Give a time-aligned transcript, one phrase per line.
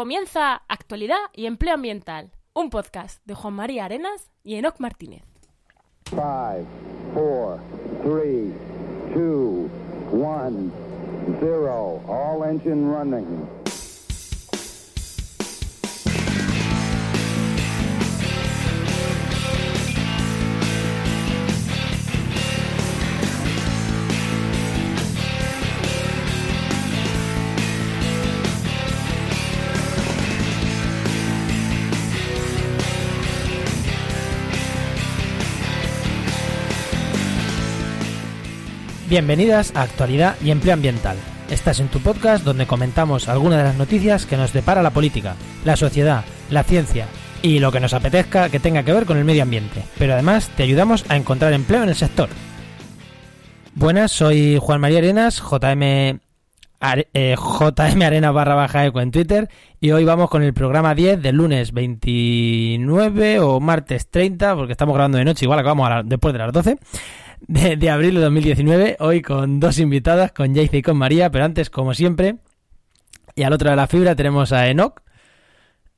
[0.00, 5.24] Comienza Actualidad y Empleo Ambiental, un podcast de Juan María Arenas y Enoc Martínez.
[6.08, 6.22] 5,
[7.12, 7.60] 4,
[8.02, 8.54] 3,
[9.14, 9.70] 2,
[10.12, 10.72] 1,
[11.40, 12.00] 0.
[12.08, 13.59] All engine running.
[39.10, 41.16] Bienvenidas a Actualidad y Empleo Ambiental.
[41.50, 45.34] Estás en tu podcast donde comentamos algunas de las noticias que nos depara la política,
[45.64, 47.06] la sociedad, la ciencia
[47.42, 49.82] y lo que nos apetezca que tenga que ver con el medio ambiente.
[49.98, 52.28] Pero además te ayudamos a encontrar empleo en el sector.
[53.74, 56.20] Buenas, soy Juan María Arenas, JM,
[56.78, 59.48] Are- eh, JM Arenas barra baja eco en Twitter
[59.80, 64.94] y hoy vamos con el programa 10 del lunes 29 o martes 30 porque estamos
[64.94, 66.78] grabando de noche, igual acabamos a después de las 12
[67.46, 71.44] de, de abril de 2019, hoy con dos invitadas, con Jayce y con María, pero
[71.44, 72.36] antes, como siempre,
[73.34, 75.00] y al otro de la fibra tenemos a Enoch.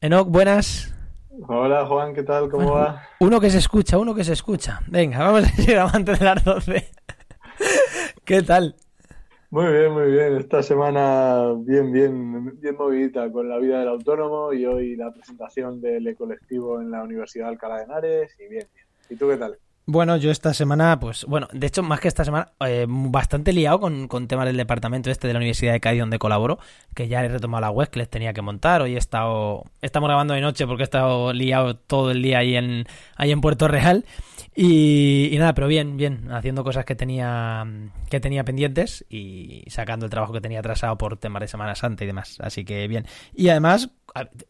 [0.01, 0.95] Enoch, buenas.
[1.49, 2.51] Hola Juan, ¿qué tal?
[2.51, 3.03] ¿Cómo va?
[3.21, 4.81] Uno que se escucha, uno que se escucha.
[4.87, 6.91] Venga, vamos a seguir antes de las 12.
[8.25, 8.77] ¿Qué tal?
[9.51, 10.37] Muy bien, muy bien.
[10.37, 15.81] Esta semana bien, bien, bien movidita con la vida del autónomo y hoy la presentación
[15.81, 18.87] del ecolectivo en la Universidad de Alcalá de Henares y bien, bien.
[19.11, 19.59] ¿Y tú qué tal?
[19.85, 23.81] Bueno, yo esta semana, pues, bueno, de hecho, más que esta semana, eh, bastante liado
[23.81, 26.61] con, con temas del departamento este de la Universidad de Cádiz donde colaboro,
[26.95, 28.81] que ya he retomado la web que les tenía que montar.
[28.81, 32.55] Hoy he estado, estamos grabando de noche porque he estado liado todo el día ahí
[32.55, 32.85] en,
[33.17, 34.05] ahí en Puerto Real.
[34.55, 37.67] Y, y nada, pero bien, bien, haciendo cosas que tenía,
[38.11, 42.05] que tenía pendientes y sacando el trabajo que tenía atrasado por temas de Semana Santa
[42.05, 42.37] y demás.
[42.41, 43.07] Así que bien.
[43.33, 43.91] Y además,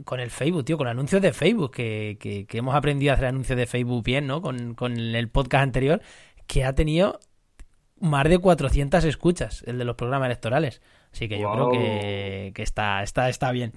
[0.04, 3.26] con el Facebook, tío, con anuncios de Facebook, que, que, que hemos aprendido a hacer
[3.26, 4.42] anuncios de Facebook bien, ¿no?
[4.42, 6.02] Con, con el podcast anterior,
[6.48, 7.20] que ha tenido
[8.00, 10.82] más de 400 escuchas, el de los programas electorales.
[11.12, 11.70] Así que yo Wow.
[11.70, 13.72] creo que, que está, está, está bien.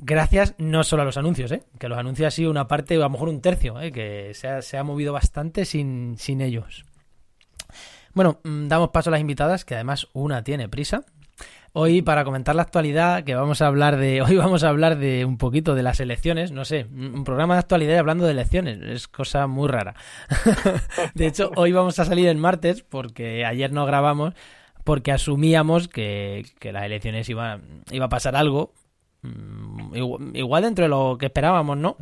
[0.00, 1.62] Gracias no solo a los anuncios, ¿eh?
[1.78, 3.92] que los anuncios ha sido una parte, a lo mejor un tercio, ¿eh?
[3.92, 6.84] que se ha, se ha movido bastante sin, sin ellos.
[8.14, 11.04] Bueno, mm, damos paso a las invitadas, que además una tiene prisa.
[11.72, 15.24] Hoy para comentar la actualidad, que vamos a hablar de, hoy vamos a hablar de
[15.24, 19.06] un poquito de las elecciones, no sé, un programa de actualidad hablando de elecciones, es
[19.06, 19.94] cosa muy rara.
[21.14, 24.34] de hecho, hoy vamos a salir el martes porque ayer no grabamos
[24.84, 27.60] porque asumíamos que, que las elecciones iba,
[27.90, 28.72] iba a pasar algo,
[29.94, 31.96] igual, igual dentro de lo que esperábamos, ¿no?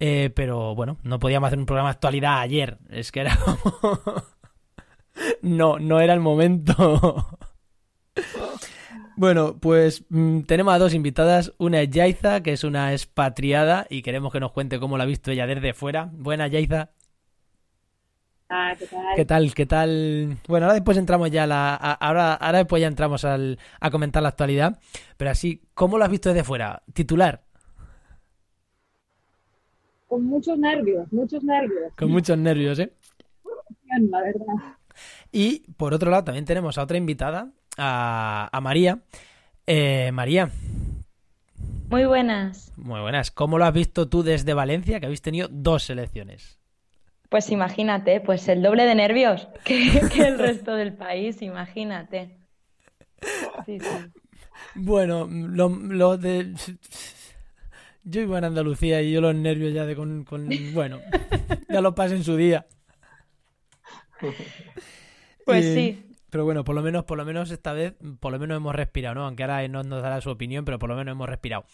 [0.00, 4.00] Eh, pero bueno, no podíamos hacer un programa de actualidad ayer, es que era como...
[5.42, 7.26] no, no era el momento.
[9.18, 11.52] Bueno, pues mm, tenemos a dos invitadas.
[11.58, 15.08] Una es Yaiza, que es una expatriada y queremos que nos cuente cómo la ha
[15.08, 16.08] visto ella desde fuera.
[16.12, 16.90] Buena, Yaiza.
[18.50, 19.04] Ah, ¿qué tal?
[19.16, 19.54] ¿Qué tal?
[19.54, 20.38] ¿Qué tal?
[20.48, 23.90] Bueno, ahora después entramos ya a la, a- ahora, ahora después ya entramos al, a
[23.90, 24.78] comentar la actualidad.
[25.18, 26.82] Pero así, ¿cómo lo has visto desde fuera?
[26.94, 27.42] Titular,
[30.06, 31.92] Con muchos nervios, muchos nervios.
[31.96, 32.92] con muchos nervios, ¿eh?
[34.10, 34.76] La verdad.
[35.32, 39.00] Y por otro lado, también tenemos a otra invitada, a, a María.
[39.66, 40.50] Eh, María,
[41.90, 42.72] Muy buenas.
[42.76, 43.30] muy buenas.
[43.30, 46.57] ¿Cómo lo has visto tú desde Valencia, que habéis tenido dos selecciones?
[47.28, 52.36] Pues imagínate, pues el doble de nervios que, que el resto del país, imagínate.
[53.66, 53.86] Sí, sí.
[54.74, 56.54] Bueno, lo, lo de...
[58.04, 60.24] Yo iba en Andalucía y yo los nervios ya de con...
[60.24, 61.00] con- Bueno,
[61.68, 62.66] ya lo pasé en su día.
[65.44, 66.04] Pues Y- sí.
[66.30, 69.14] Pero bueno, por lo menos, por lo menos esta vez, por lo menos hemos respirado,
[69.14, 69.24] ¿no?
[69.24, 71.64] Aunque ahora no nos dará su opinión, pero por lo menos hemos respirado.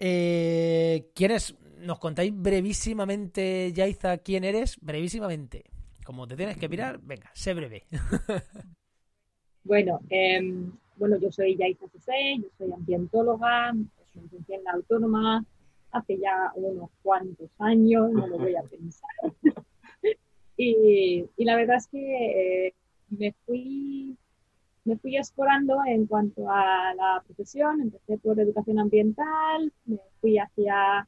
[0.00, 4.78] Eh, ¿Quieres, nos contáis brevísimamente, Yaiza, quién eres?
[4.80, 5.64] Brevísimamente.
[6.04, 7.86] Como te tienes que mirar, venga, sé breve.
[9.64, 13.74] Bueno, em, bueno, yo soy Yaiza Cesé, yo soy ambientóloga,
[14.12, 15.44] soy en la autónoma
[15.90, 19.10] hace ya unos cuantos años, no lo voy a pensar.
[20.58, 22.74] Y, y la verdad es que eh,
[23.10, 24.16] me fui,
[24.84, 31.06] me fui explorando en cuanto a la profesión, empecé por educación ambiental, me fui hacia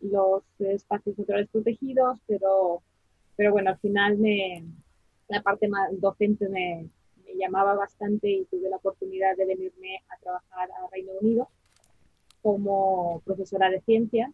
[0.00, 2.82] los espacios naturales protegidos, pero,
[3.36, 4.64] pero bueno, al final me,
[5.28, 6.88] la parte más docente me,
[7.36, 11.48] llamaba bastante y tuve la oportunidad de venirme a trabajar a Reino Unido
[12.42, 14.32] como profesora de ciencias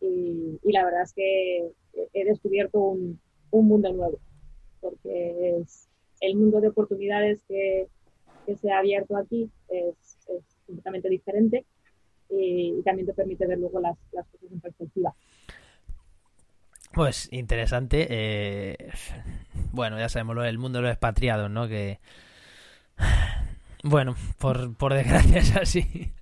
[0.00, 1.72] y, la verdad es que
[2.14, 3.18] he descubierto un,
[3.50, 4.20] un mundo nuevo,
[4.80, 5.64] porque
[6.20, 7.88] el mundo de oportunidades que,
[8.46, 9.96] que se ha abierto aquí es,
[10.28, 11.66] es completamente diferente
[12.30, 15.14] y, y también te permite ver luego las, las cosas en perspectiva.
[16.92, 18.06] Pues interesante.
[18.08, 18.76] eh,
[19.72, 21.68] bueno, ya sabemos lo del mundo de los expatriados, ¿no?
[21.68, 22.00] Que.
[23.82, 26.12] Bueno, por, por desgracia es así.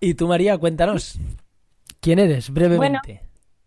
[0.00, 1.18] Y tú, María, cuéntanos.
[2.00, 2.50] ¿Quién eres?
[2.50, 3.22] Brevemente.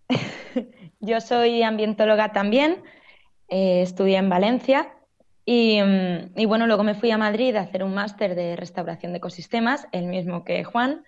[0.99, 2.81] Yo soy ambientóloga también,
[3.47, 4.93] eh, estudié en Valencia
[5.51, 9.13] y, mm, y bueno, luego me fui a Madrid a hacer un máster de restauración
[9.13, 11.03] de ecosistemas, el mismo que Juan,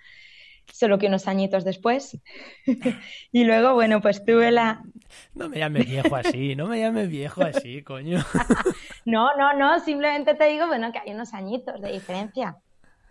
[0.74, 2.18] solo que unos añitos después.
[3.32, 4.82] Y luego, bueno, pues tuve la...
[5.36, 8.18] No me llames viejo así, no me llames viejo así, coño.
[9.06, 12.58] No, no, no, simplemente te digo, bueno, que hay unos añitos de diferencia.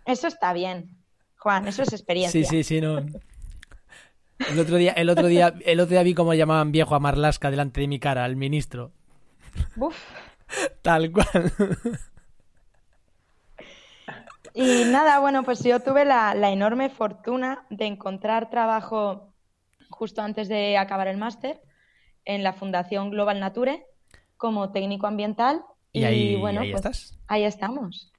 [0.05, 0.97] Eso está bien,
[1.37, 2.43] Juan, eso es experiencia.
[2.43, 2.97] Sí, sí, sí, no.
[2.97, 7.51] El otro día, el otro día, el otro día vi cómo llamaban viejo a Marlaska
[7.51, 8.91] delante de mi cara, al ministro.
[9.77, 9.95] Uf.
[10.81, 11.51] Tal cual.
[14.53, 19.33] Y nada, bueno, pues yo tuve la, la enorme fortuna de encontrar trabajo
[19.89, 21.61] justo antes de acabar el máster
[22.25, 23.85] en la Fundación Global Nature
[24.37, 25.61] como técnico ambiental.
[25.93, 27.19] Y ahí, bueno, ahí pues estás.
[27.27, 28.11] ahí estamos.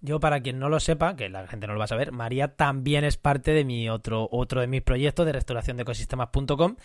[0.00, 2.56] Yo, para quien no lo sepa, que la gente no lo va a saber, María
[2.56, 6.76] también es parte de mi otro, otro de mis proyectos de restauración de ecosistemas.com,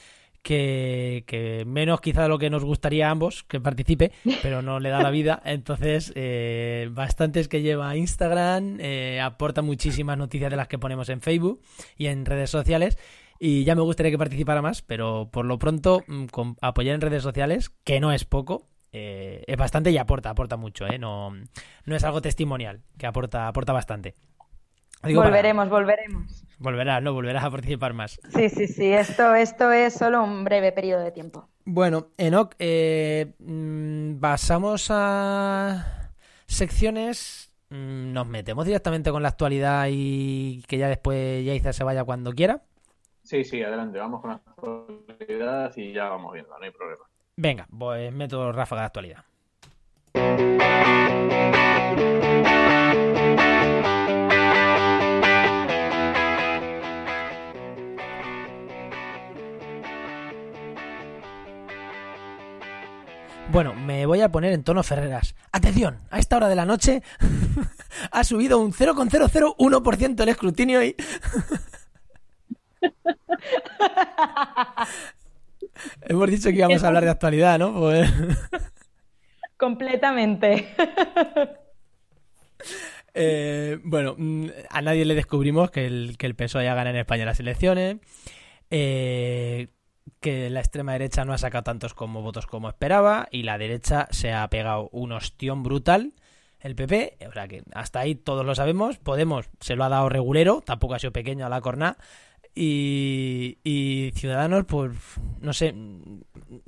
[0.46, 4.12] que, que menos quizá de lo que nos gustaría a ambos que participe,
[4.44, 5.42] pero no le da la vida.
[5.44, 11.22] Entonces, eh, bastantes que lleva Instagram, eh, aporta muchísimas noticias de las que ponemos en
[11.22, 11.62] Facebook
[11.98, 12.98] y en redes sociales.
[13.40, 17.02] Y ya me gustaría que participara más, pero por lo pronto mm, con apoyar en
[17.02, 21.00] redes sociales, que no es poco, eh, es bastante y aporta, aporta mucho, ¿eh?
[21.00, 21.32] No,
[21.86, 24.16] no es algo testimonial, que aporta, aporta bastante.
[25.04, 26.45] Digo, para- volveremos, volveremos.
[26.60, 28.20] Volverás, no, volverás a participar más.
[28.34, 31.48] Sí, sí, sí, esto, esto es solo un breve periodo de tiempo.
[31.66, 36.12] Bueno, Enoch, eh, mm, pasamos a
[36.48, 37.52] secciones.
[37.70, 42.32] mm, Nos metemos directamente con la actualidad y que ya después Yaiza se vaya cuando
[42.34, 42.62] quiera.
[43.24, 47.04] Sí, sí, adelante, vamos con la actualidad y ya vamos viendo, no hay problema.
[47.38, 49.26] Venga, pues meto ráfaga de actualidad.
[63.56, 65.34] Bueno, me voy a poner en tono Ferreras.
[65.54, 67.02] Atención, a esta hora de la noche
[68.12, 70.92] ha subido un 0,001% el escrutinio y...
[76.02, 77.80] Hemos dicho que íbamos a hablar de actualidad, ¿no?
[77.80, 78.12] Pues...
[79.58, 80.76] Completamente.
[83.14, 86.98] Eh, bueno, mm, a nadie le descubrimos que el, que el PSOE ya gana en
[86.98, 88.00] España las elecciones,
[88.70, 89.70] eh,
[90.20, 94.08] que la extrema derecha no ha sacado tantos como votos como esperaba y la derecha
[94.12, 96.14] se ha pegado un ostión brutal.
[96.60, 98.98] El PP, o sea que hasta ahí todos lo sabemos.
[98.98, 101.98] Podemos se lo ha dado regulero, tampoco ha sido pequeño a la corna.
[102.56, 104.94] Y, y Ciudadanos, pues
[105.42, 105.76] no sé,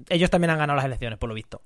[0.09, 1.61] ellos también han ganado las elecciones, por lo visto.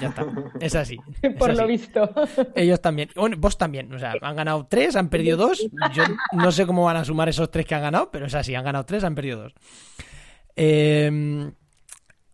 [0.00, 0.26] Ya está,
[0.60, 0.98] es así.
[1.22, 2.10] es Por lo visto.
[2.54, 3.10] Ellos también.
[3.14, 3.92] Bueno, vos también.
[3.92, 5.66] O sea, han ganado tres, han perdido dos.
[5.92, 8.54] Yo no sé cómo van a sumar esos tres que han ganado, pero es así.
[8.54, 9.54] Han ganado tres, han perdido dos.
[10.56, 11.52] Eh,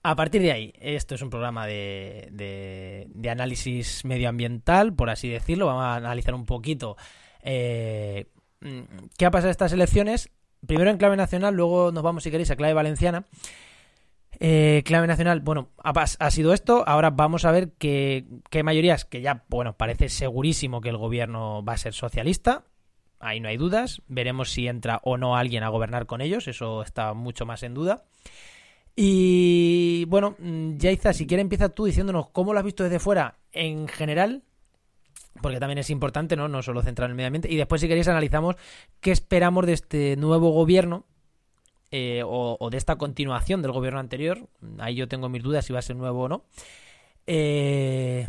[0.04, 5.66] a partir de ahí, esto es un programa de, análisis medioambiental, por así decirlo.
[5.66, 6.96] Vamos a analizar un poquito
[7.40, 8.26] eh,
[8.60, 8.80] mm,
[9.16, 10.30] qué ha pasado en estas elecciones.
[10.66, 13.26] Primero en clave nacional, luego nos vamos, si queréis, a clave valenciana.
[14.40, 16.82] Eh, clave nacional, bueno, ha, sido esto.
[16.86, 18.24] Ahora vamos a ver qué
[18.64, 22.64] mayorías, que ya, bueno, parece segurísimo que el gobierno va a ser socialista.
[23.22, 24.02] Ahí no hay dudas.
[24.08, 26.48] Veremos si entra o no alguien a gobernar con ellos.
[26.48, 28.04] Eso está mucho más en duda.
[28.94, 33.36] Y bueno, mm, Yaiza, si quieres empieza tú diciéndonos cómo lo has visto desde fuera
[33.52, 34.42] en general,
[35.40, 36.48] porque también es importante, ¿no?
[36.48, 37.50] No solo centrar en el medio ambiente.
[37.50, 38.56] Y después, si queréis, analizamos
[39.00, 41.06] qué esperamos de este nuevo gobierno
[41.90, 44.48] eh, o, de esta continuación del gobierno anterior.
[44.78, 46.44] Ahí yo tengo mis dudas si va a ser nuevo o no.
[47.26, 48.26] Eh,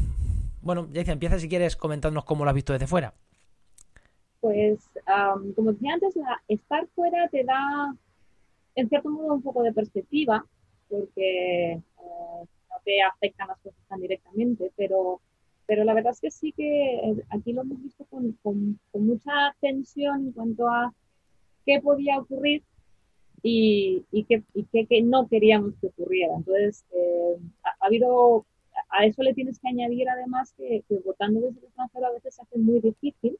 [0.61, 3.15] bueno, Yaiza, empieza si quieres comentándonos cómo lo has visto desde fuera.
[4.43, 7.95] Pues, am, como decía antes, la- estar fuera te da,
[8.75, 10.45] en cierto modo, un poco de perspectiva,
[10.89, 15.21] porque eh, no te afectan las cosas tan directamente, pero,
[15.65, 19.55] pero la verdad es que sí que eh, aquí lo hemos visto con, con- mucha
[19.61, 20.93] tensión en cuanto a
[21.65, 22.63] qué podía ocurrir
[23.43, 26.35] y, y qué, y qué- no queríamos que ocurriera.
[26.35, 28.45] Entonces, eh, ha, ha habido,
[28.89, 32.35] a eso le tienes que añadir además que, que votando desde el extranjero a veces
[32.35, 33.37] se hace muy difícil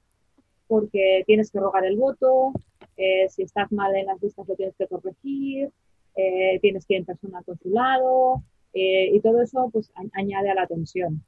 [0.67, 2.53] porque tienes que rogar el voto,
[2.97, 5.71] eh, si estás mal en las listas lo tienes que corregir,
[6.15, 8.43] eh, tienes que ir en persona al consulado,
[8.73, 11.23] eh, y todo eso pues añade a la tensión.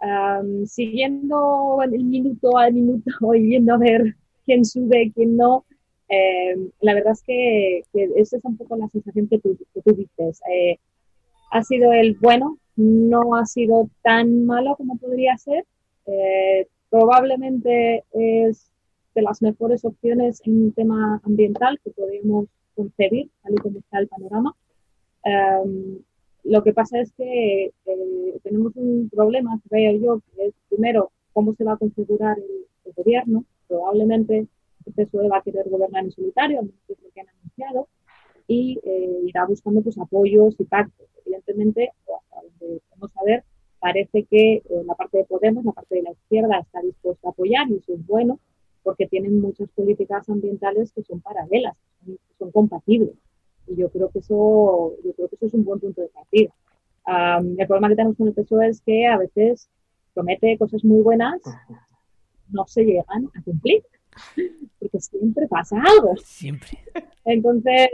[0.00, 4.14] Am, siguiendo el minuto al minuto y viendo a ver
[4.46, 5.64] quién sube, quién no,
[6.10, 9.82] Eh, la verdad es que, que, esa es un poco la sensación que tú, que
[9.82, 10.40] tú dices.
[11.50, 15.64] Ha sido el bueno, no ha sido tan malo como podría ser.
[16.90, 18.70] Probablemente es
[19.14, 23.98] de las mejores opciones en un tema ambiental que podríamos concebir, tal y como está
[23.98, 24.54] el panorama.
[25.24, 25.98] Um,
[26.44, 31.54] lo que pasa es que eh, tenemos un problema, creo yo, que es primero cómo
[31.54, 33.44] se va a configurar el, el gobierno.
[33.66, 34.46] Probablemente
[34.86, 37.88] el PSOE va a querer gobernar en solitario, no es lo que han anunciado,
[38.46, 41.06] y eh, irá buscando pues, apoyos y pactos.
[41.26, 43.44] Evidentemente, hasta donde podemos saber,
[43.80, 47.30] parece que eh, la parte de Podemos, la parte de la izquierda, está dispuesta a
[47.32, 48.38] apoyar y eso es bueno
[48.82, 53.14] porque tienen muchas políticas ambientales que son paralelas, que son compatibles.
[53.66, 56.52] Y yo creo que eso, yo creo que eso es un buen punto de partida.
[57.06, 59.70] Um, el problema que tenemos con el PSOE es que a veces
[60.14, 61.40] promete cosas muy buenas,
[62.50, 63.82] no se llegan a cumplir,
[64.78, 66.16] porque siempre pasa algo.
[66.16, 66.78] Siempre.
[67.24, 67.88] Entonces,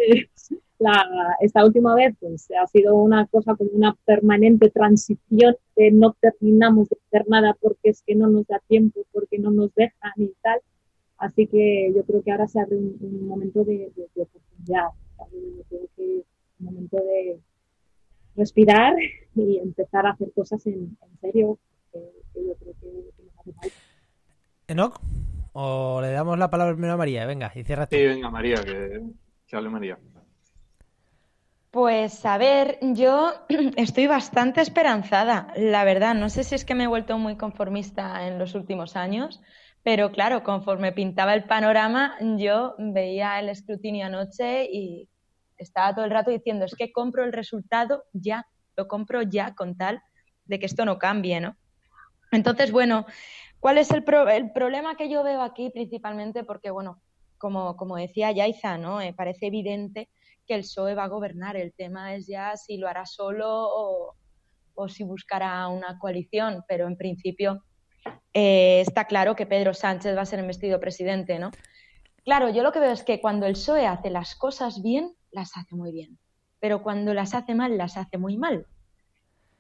[0.79, 6.17] la, esta última vez pues, ha sido una cosa como una permanente transición que no
[6.21, 10.13] terminamos de hacer nada porque es que no nos da tiempo, porque no nos dejan
[10.17, 10.61] y tal.
[11.19, 14.89] Así que yo creo que ahora se abre un, un momento de, de, de oportunidad.
[15.33, 16.25] Yo creo que es
[16.61, 17.41] un momento de
[18.37, 18.95] respirar
[19.35, 21.59] y empezar a hacer cosas en, en serio,
[21.93, 22.01] que,
[22.33, 23.77] que, yo creo que, que nos hace falta.
[24.69, 25.01] ¿Enoch?
[25.53, 27.27] ¿O le damos la palabra primero a María?
[27.27, 27.87] Venga, y cierra.
[27.89, 29.03] Sí, venga, María, que,
[29.47, 29.99] que hable María.
[31.71, 33.33] Pues a ver, yo
[33.77, 36.15] estoy bastante esperanzada, la verdad.
[36.15, 39.43] No sé si es que me he vuelto muy conformista en los últimos años,
[39.85, 45.11] pero claro, conforme pintaba el panorama, yo veía el escrutinio anoche y
[45.59, 49.77] estaba todo el rato diciendo, es que compro el resultado ya, lo compro ya con
[49.77, 50.03] tal
[50.47, 51.57] de que esto no cambie, ¿no?
[52.33, 53.05] Entonces, bueno,
[53.61, 56.45] ¿cuál es el, pro el problema que yo veo aquí principalmente?
[56.45, 57.03] Porque, bueno,
[57.37, 58.97] como, decía Yaiza, ¿no?
[58.97, 60.09] Me parece evidente
[60.47, 61.57] que el PSOE va a gobernar.
[61.57, 63.69] El tema es ya si lo hará solo
[64.77, 67.63] o si buscará una coalición, pero en principio
[68.33, 71.51] eh, está claro que Pedro Sánchez va a ser investido presidente, ¿no?
[72.25, 75.57] Claro, yo lo que veo es que cuando el PSOE hace las cosas bien, las
[75.57, 76.19] hace muy bien,
[76.59, 78.67] pero cuando las hace mal, las hace muy mal.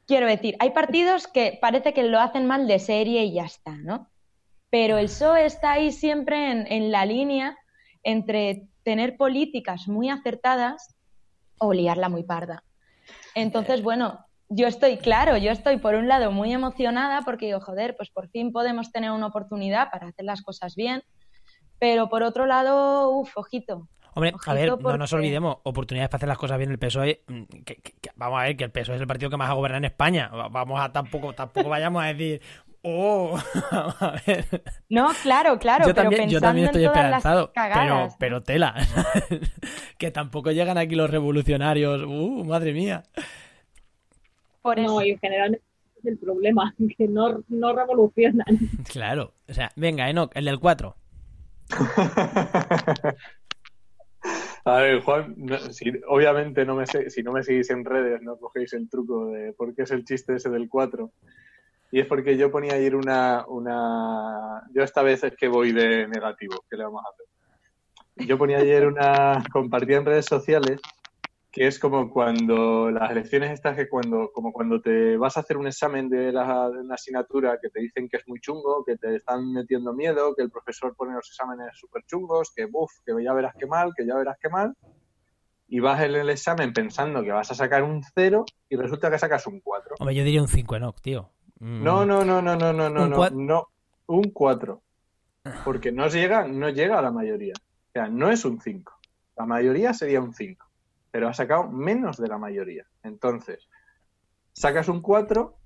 [0.07, 3.77] Quiero decir, hay partidos que parece que lo hacen mal de serie y ya está,
[3.77, 4.11] ¿no?
[4.71, 7.57] Pero el PSOE está ahí siempre en, en la línea
[8.03, 10.95] entre tener políticas muy acertadas
[11.59, 12.65] o liarla muy parda.
[13.35, 14.25] Entonces, bueno,
[14.55, 18.29] yo estoy, claro, yo estoy por un lado muy emocionada porque digo, joder, pues por
[18.29, 21.03] fin podemos tener una oportunidad para hacer las cosas bien,
[21.79, 23.89] pero por otro lado, uff, ojito.
[24.15, 24.85] Hombre, ojito a ver, porque...
[24.85, 27.25] no nos olvidemos, oportunidades para hacer las cosas bien el PSOE,
[27.65, 29.55] que, que, que, vamos a ver, que el PSOE es el partido que más ha
[29.55, 32.41] gobernado en España, vamos a tampoco, tampoco vayamos a decir,
[32.87, 33.39] Oh,
[33.71, 34.63] a ver.
[34.91, 35.87] No, claro, claro.
[35.87, 38.75] Yo pero también, yo también estoy esperanzado, cagadas, pero, pero tela.
[39.99, 42.03] que tampoco llegan aquí los revolucionarios.
[42.03, 43.03] Uh, madre mía.
[44.65, 44.89] Por eso.
[44.89, 45.61] No, y en general
[45.97, 48.47] es el problema, que no, no revolucionan.
[48.91, 49.35] Claro.
[49.47, 50.97] O sea, venga, Enoch, el del 4.
[54.67, 58.23] A ver, Juan, no, si, obviamente no me sé, si no me seguís en redes
[58.23, 61.13] no cogéis el truco de por qué es el chiste ese del 4.
[61.93, 64.63] Y es porque yo ponía ayer una, una...
[64.73, 68.27] Yo esta vez es que voy de negativo, ¿qué le vamos a hacer?
[68.27, 69.45] Yo ponía ayer una...
[69.53, 70.81] Compartía en redes sociales
[71.55, 75.57] que es como cuando las elecciones estas que cuando como cuando te vas a hacer
[75.57, 78.97] un examen de, la, de una asignatura que te dicen que es muy chungo, que
[78.97, 83.13] te están metiendo miedo, que el profesor pone los exámenes súper chungos, que buf, que
[83.23, 84.75] ya verás qué mal, que ya verás qué mal,
[85.69, 89.21] y vas en el examen pensando que vas a sacar un 0 y resulta que
[89.21, 89.95] sacas un 4.
[90.01, 91.31] Hombre, yo diría un 5 Enoch, tío.
[91.61, 93.69] No, no, no, no, no, no, no, no, no,
[94.07, 94.83] un 4.
[95.65, 97.55] Porque no llega, no llega a la mayoría.
[97.57, 98.93] O sea, no es un 5.
[99.37, 100.67] La mayoría sería un 5.
[101.15, 102.89] Pero ha sacado menos de la mayoría.
[103.05, 103.69] Entonces,
[104.53, 105.57] sacas un 4,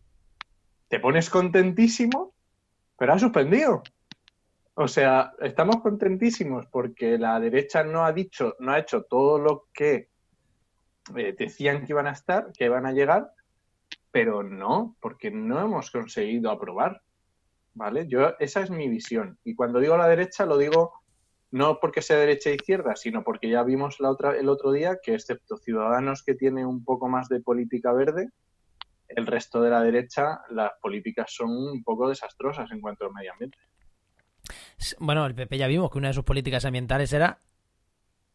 [0.89, 2.35] te pones contentísimo,
[2.99, 3.83] pero ha suspendido.
[4.75, 9.69] O sea, estamos contentísimos porque la derecha no ha dicho, no ha hecho todo lo
[9.73, 10.11] que
[11.17, 13.33] eh, decían que iban a estar, que iban a llegar,
[14.11, 17.01] pero no, porque no hemos conseguido aprobar.
[17.73, 18.07] ¿Vale?
[18.07, 19.39] Yo, esa es mi visión.
[19.45, 20.98] Y cuando digo la derecha, lo digo
[21.51, 24.99] no porque sea derecha e izquierda, sino porque ya vimos la otra, el otro día
[25.03, 28.31] que, excepto Ciudadanos que tiene un poco más de política verde,
[29.09, 33.33] el resto de la derecha, las políticas son un poco desastrosas en cuanto al medio
[33.33, 33.59] ambiente.
[34.99, 37.41] Bueno, el PP ya vimos que una de sus políticas ambientales era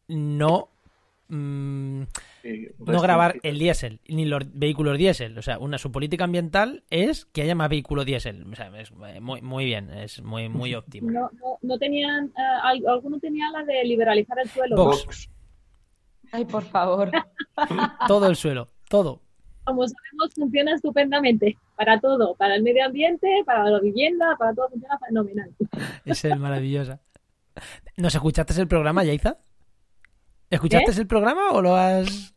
[0.08, 0.70] no.
[1.28, 2.02] Mmm,
[2.78, 5.36] no grabar el diésel, ni los vehículos diésel.
[5.38, 8.44] O sea, una, su política ambiental es que haya más vehículos diésel.
[8.50, 11.10] O sea, es muy, muy bien, es muy, muy óptimo.
[11.10, 11.30] No,
[11.62, 14.92] no, tenían, uh, alguno tenía la de liberalizar el suelo.
[16.32, 17.10] Ay, por favor.
[18.08, 19.20] todo el suelo, todo.
[19.64, 21.56] Como sabemos, funciona estupendamente.
[21.76, 25.50] Para todo, para el medio ambiente, para la vivienda, para todo funciona fenomenal.
[26.04, 27.00] Es el maravillosa.
[27.96, 29.38] ¿Nos escuchaste el programa, Yaiza?
[30.54, 30.94] ¿Escuchaste ¿Eh?
[31.00, 32.34] el programa o lo has...?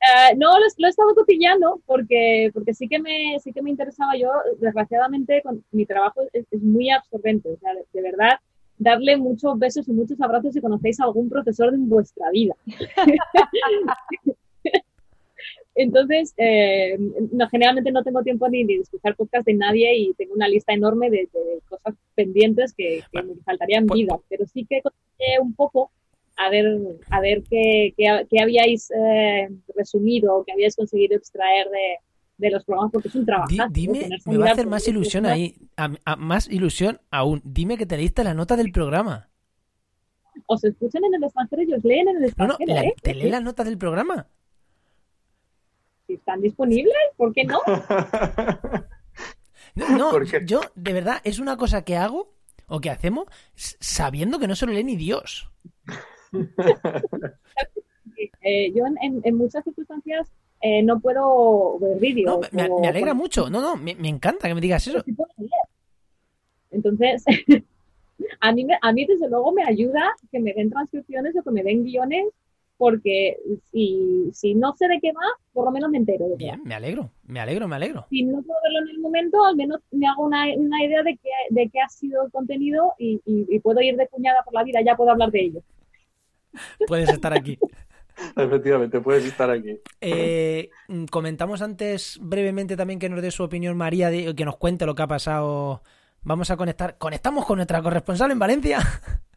[0.00, 4.16] Eh, no, lo, he estado cotillando porque, porque sí, que me, sí que me interesaba.
[4.16, 7.50] Yo, desgraciadamente, con, mi trabajo es, muy absorbente.
[7.50, 8.38] O sea, de, verdad,
[8.78, 12.54] darle muchos besos y muchos abrazos si conocéis a algún profesor en vuestra vida.
[15.74, 16.96] Entonces, eh,
[17.32, 20.72] no, generalmente no tengo tiempo ni, de escuchar podcast de nadie y tengo una lista
[20.72, 21.28] enorme de,
[21.68, 24.18] cosas pendientes que, me faltarían pues, vida.
[24.30, 24.82] Pero sí que
[25.40, 25.90] un poco
[26.40, 26.64] a ver,
[27.10, 31.66] a ver qué, qué, habíais eh, resumido, qué habíais conseguido extraer
[32.38, 33.50] de, los programas, porque es un trabajo.
[33.70, 35.54] dime, me va a hacer más ilusión ahí,
[36.18, 37.42] más ilusión aún.
[37.44, 39.28] Dime que te leíste la nota del programa.
[40.46, 42.66] Os escuchan en el extranjero y os leen en el extranjero.
[42.66, 42.94] No, no, ¿eh?
[43.02, 44.26] ¿te lee la nota del programa?
[46.06, 47.60] Si están disponibles, ¿por qué no?
[49.76, 52.32] no, yo, de verdad, es una cosa que hago
[52.66, 55.50] o que hacemos sabiendo que no se lo lee ni Dios.
[58.42, 60.28] Eh, yo en, muchas circunstancias
[60.60, 62.40] eh, no puedo ver vídeos.
[62.52, 65.02] me, alegra mucho, no, no, me, encanta que me digas eso.
[66.70, 67.24] Entonces,
[68.40, 71.62] a mí, a mí desde luego me ayuda que me den transcripciones o que me
[71.62, 72.26] den guiones,
[72.76, 73.38] porque
[73.70, 76.26] si, si no sé de qué va, por lo menos me entero.
[76.36, 78.06] Bien, me alegro, me alegro, me alegro.
[78.08, 81.30] Si no puedo verlo en el momento, al menos me hago una, idea de qué,
[81.50, 84.80] de qué ha sido el contenido y, y puedo ir de cuñada por la vida,
[84.82, 85.62] ya puedo hablar de ello
[86.86, 87.58] puedes estar aquí.
[88.36, 89.80] Efectivamente, puedes estar aquí.
[90.00, 90.70] Eh,
[91.10, 94.94] comentamos antes brevemente también que nos dé su opinión María, de, que nos cuente lo
[94.94, 95.82] que ha pasado.
[96.22, 96.98] Vamos a conectar.
[96.98, 98.78] ¿Conectamos con nuestra corresponsal en Valencia?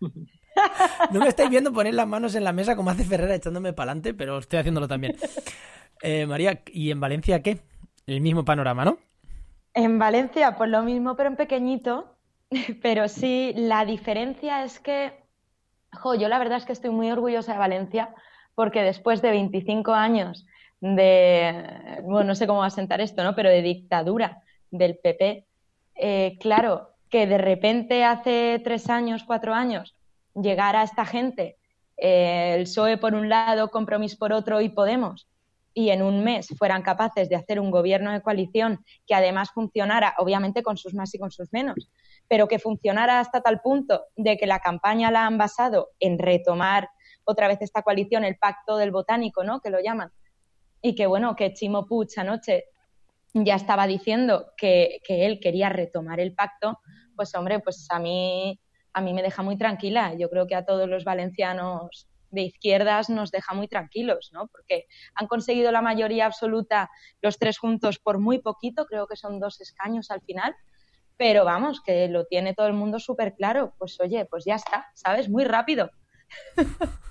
[1.11, 3.91] no me estáis viendo poner las manos en la mesa como hace Ferrera echándome para
[3.91, 5.15] adelante, pero estoy haciéndolo también.
[6.01, 7.59] Eh, María, ¿y en Valencia qué?
[8.05, 8.97] El mismo panorama, ¿no?
[9.73, 12.09] En Valencia, pues lo mismo, pero en pequeñito.
[12.83, 15.22] Pero sí, la diferencia es que
[16.19, 18.13] yo la verdad es que estoy muy orgullosa de Valencia
[18.55, 20.45] porque después de 25 años
[20.79, 23.35] de, bueno, no sé cómo va a sentar esto, ¿no?
[23.35, 25.45] Pero de dictadura del PP,
[25.95, 29.95] eh, claro, que de repente hace tres años, cuatro años,
[30.35, 31.57] llegara esta gente,
[31.97, 35.27] eh, el PSOE por un lado, Compromís por otro y Podemos,
[35.73, 40.15] y en un mes fueran capaces de hacer un gobierno de coalición que además funcionara,
[40.17, 41.89] obviamente con sus más y con sus menos,
[42.27, 46.89] pero que funcionara hasta tal punto de que la campaña la han basado en retomar
[47.25, 49.59] otra vez esta coalición, el pacto del botánico, ¿no?
[49.59, 50.11] Que lo llaman.
[50.81, 52.65] Y que bueno, que Chimo Puig anoche
[53.33, 56.79] ya estaba diciendo que, que él quería retomar el pacto,
[57.15, 58.59] pues hombre, pues a mí,
[58.93, 60.13] a mí me deja muy tranquila.
[60.15, 64.47] Yo creo que a todos los valencianos de izquierdas nos deja muy tranquilos, ¿no?
[64.47, 66.89] Porque han conseguido la mayoría absoluta
[67.21, 70.55] los tres juntos por muy poquito, creo que son dos escaños al final,
[71.17, 73.73] pero vamos, que lo tiene todo el mundo súper claro.
[73.77, 75.29] Pues oye, pues ya está, ¿sabes?
[75.29, 75.89] Muy rápido.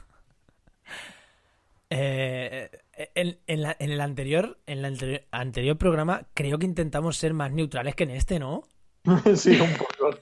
[1.95, 2.71] Eh,
[3.15, 8.13] en, el anterior, en el anterior, programa creo que intentamos ser más neutrales que en
[8.13, 8.63] este, ¿no?
[9.37, 10.19] sí, un poco.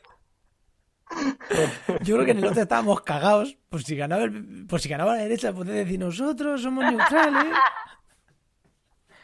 [2.02, 3.56] Yo creo que en el otro estábamos cagados.
[3.68, 4.28] Por si ganaba,
[4.68, 7.54] por si ganaba la derecha, podés decir nosotros somos neutrales.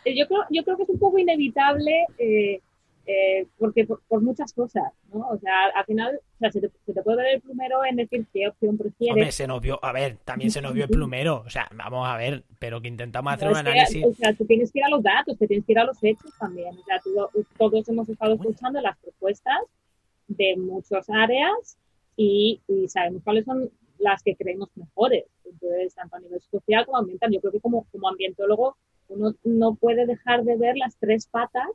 [0.05, 2.61] Yo creo, yo creo que es un poco inevitable eh,
[3.09, 5.29] eh, porque por, muchas cosas, ¿no?
[5.29, 6.69] O sea, al final, o sea, se te,
[7.03, 9.13] puede ver el plumero en decir qué opción prefieres.
[9.13, 12.09] Hombre, se nos vio, a ver, también se nos vio el plumero, o sea, vamos
[12.09, 14.05] a ver, pero que intentamos hacer un análisis.
[14.05, 16.03] o sea, tú tienes que ir a los datos, te tienes que ir a los
[16.03, 16.77] hechos también.
[16.77, 17.01] O sea,
[17.57, 19.61] todos hemos estado escuchando las propuestas
[20.27, 21.79] de muchas áreas
[22.17, 25.27] y, y, sabemos cuáles son las que creemos mejores.
[25.45, 27.31] Entonces, tanto a nivel social como ambiental.
[27.31, 28.77] Yo creo que como, como ambientólogo
[29.09, 31.69] uno no puede dejar de ver las tres patas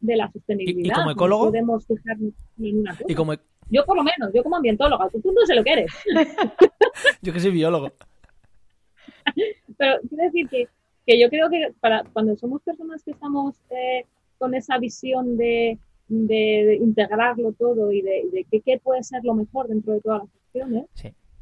[0.00, 0.96] de la sostenibilidad.
[0.96, 1.44] ¿Y, como ecólogo?
[1.46, 2.16] No podemos fijar
[2.58, 3.42] en una cosa.
[3.68, 5.92] Yo por lo menos, yo como ambientóloga, tú, no sé lo que eres.
[7.22, 7.92] yo que soy biólogo.
[9.76, 10.68] Pero quiero decir que,
[11.04, 14.04] que, yo creo que para cuando somos personas que estamos eh,
[14.38, 15.78] con esa visión de,
[16.08, 20.30] de, integrarlo todo y de, de qué puede ser lo mejor dentro de todas las
[20.46, 20.84] opciones,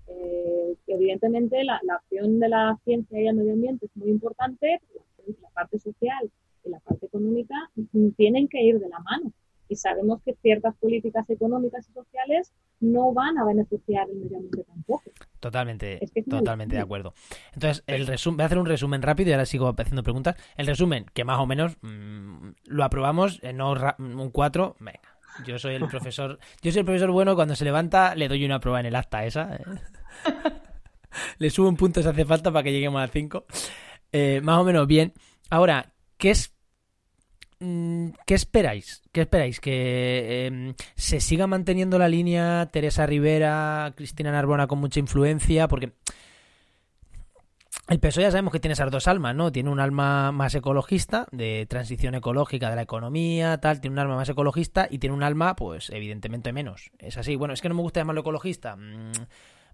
[0.07, 4.81] eh, evidentemente la, la, acción de la ciencia y el medio ambiente es muy importante,
[5.27, 6.31] la parte social
[6.65, 7.55] y la parte económica
[8.17, 9.33] tienen que ir de la mano.
[9.67, 14.65] y sabemos que ciertas políticas económicas y sociales no van a beneficiar el medio ambiente
[14.65, 15.05] tampoco.
[15.41, 17.15] Totalmente, totalmente de acuerdo.
[17.55, 20.37] Entonces, el resumen, voy a hacer un resumen rápido y ahora sigo haciendo preguntas.
[20.57, 25.01] El resumen, que más o menos mm, lo aprobamos, en un 4, venga.
[25.45, 28.61] Yo soy el profesor, yo soy el profesor bueno cuando se levanta le doy una
[28.61, 29.57] prueba en el acta esa.
[29.57, 29.65] ¿eh?
[31.39, 33.45] le subo un punto si hace falta para que lleguemos a 5.
[34.13, 35.13] Eh, más o menos bien.
[35.51, 36.54] Ahora, ¿qué es mm,
[37.59, 39.03] ¿Qué esperáis?
[39.13, 39.61] ¿Qué esperáis?
[39.61, 45.69] ¿Que em, se siga manteniendo la línea Teresa Rivera, Cristina Narbona con mucha influencia?
[45.69, 45.93] Porque
[47.89, 49.53] el PSOE ya sabemos que tiene esas dos almas, ¿no?
[49.53, 54.17] Tiene un alma más ecologista, de transición ecológica de la economía, tal, tiene un alma
[54.17, 56.91] más ecologista y tiene un alma, pues, evidentemente menos.
[56.99, 57.37] Es así.
[57.37, 58.77] Bueno, es que no me gusta llamarlo ecologista.
[58.77, 59.13] Mm,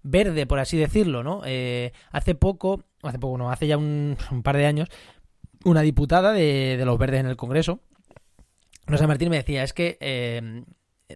[0.03, 1.41] verde, por así decirlo, ¿no?
[1.45, 4.89] Eh, hace poco, hace poco no, hace ya un, par de años,
[5.65, 7.79] una diputada de, de, los verdes en el Congreso,
[8.87, 10.63] Rosa Martín me decía, es que, eh,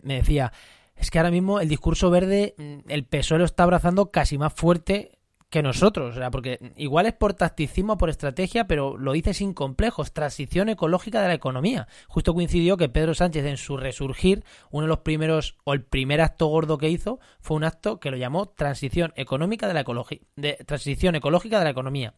[0.03, 0.51] me decía,
[0.95, 4.53] es que ahora mismo el discurso verde, mm, el PSOE lo está abrazando casi más
[4.53, 5.11] fuerte
[5.49, 9.53] que nosotros, o sea, porque igual es por tacticismo, por estrategia, pero lo dice sin
[9.53, 11.87] complejos, transición ecológica de la economía.
[12.07, 16.19] Justo coincidió que Pedro Sánchez en su resurgir, uno de los primeros, o el primer
[16.19, 20.19] acto gordo que hizo, fue un acto que lo llamó transición económica de la ecología,
[20.35, 22.15] de transición ecológica de la economía.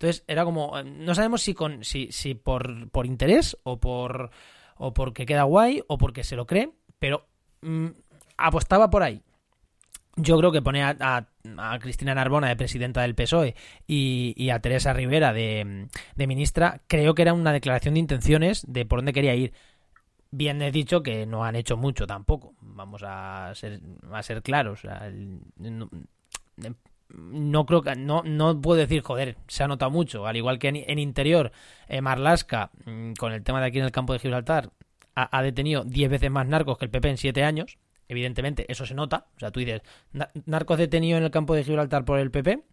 [0.00, 4.30] Entonces, era como, eh, no sabemos si con, si, si por, por interés, o por,
[4.76, 7.26] o porque queda guay, o porque se lo cree, pero
[7.60, 7.88] mm,
[8.38, 9.22] apostaba por ahí
[10.16, 11.26] yo creo que pone a,
[11.80, 13.54] Cristina Narbona de presidenta del PSOE
[13.86, 18.98] y, a Teresa Rivera de, ministra, creo que era una declaración de intenciones de por
[18.98, 19.52] dónde quería ir.
[20.30, 23.80] Bien he dicho que no han hecho mucho tampoco, vamos a ser,
[24.12, 24.82] a ser claros.
[27.14, 30.26] No, creo que no, no puedo decir, joder, se ha notado mucho.
[30.26, 31.52] Al igual que en, interior,
[31.88, 34.70] eh, Marlasca, mm, con el tema de aquí en el campo de Gibraltar,
[35.14, 37.78] ha, ha detenido 10 veces más narcos que el PP en 7 años
[38.10, 39.28] Evidentemente, eso se nota.
[39.36, 39.82] O sea, tú dices,
[40.44, 42.64] narcos detenidos en el campo de Gibraltar por el PP,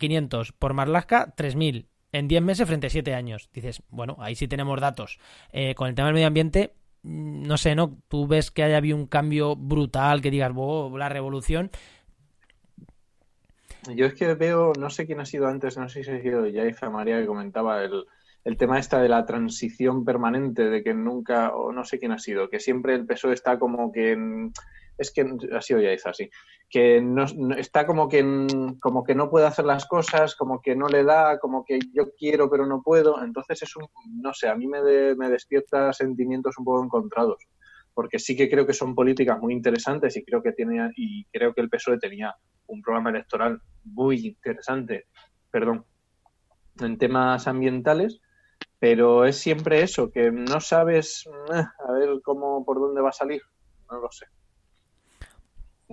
[0.00, 3.50] 500 eh, por Marlaska, 3.000 en 10 meses frente a 7 años.
[3.52, 5.20] Dices, bueno, ahí sí tenemos datos.
[5.52, 6.74] Eh, con el tema del medio ambiente,
[7.04, 7.96] mm, no sé, ¿no?
[8.08, 11.70] Tú ves que haya habido un cambio brutal, que digas, wow, la revolución.
[13.94, 16.46] Yo es que veo, no sé quién ha sido antes, no sé si ha sido
[16.46, 18.04] Yaiza María que comentaba el,
[18.44, 22.18] el tema esta de la transición permanente, de que nunca, o no sé quién ha
[22.18, 24.16] sido, que siempre el PSOE está como que
[24.98, 26.30] es que ha sido ya así,
[26.68, 27.24] que no,
[27.56, 28.22] está como que
[28.80, 32.12] como que no puede hacer las cosas, como que no le da, como que yo
[32.16, 33.86] quiero pero no puedo, entonces es un,
[34.20, 34.80] no sé, a mí me,
[35.14, 37.48] me despierta sentimientos un poco encontrados,
[37.94, 41.54] porque sí que creo que son políticas muy interesantes y creo que tiene y creo
[41.54, 42.34] que el PSOE tenía
[42.66, 45.06] un programa electoral muy interesante,
[45.50, 45.84] perdón,
[46.80, 48.20] en temas ambientales,
[48.78, 51.24] pero es siempre eso, que no sabes
[51.54, 53.42] eh, a ver cómo, por dónde va a salir,
[53.90, 54.26] no lo sé.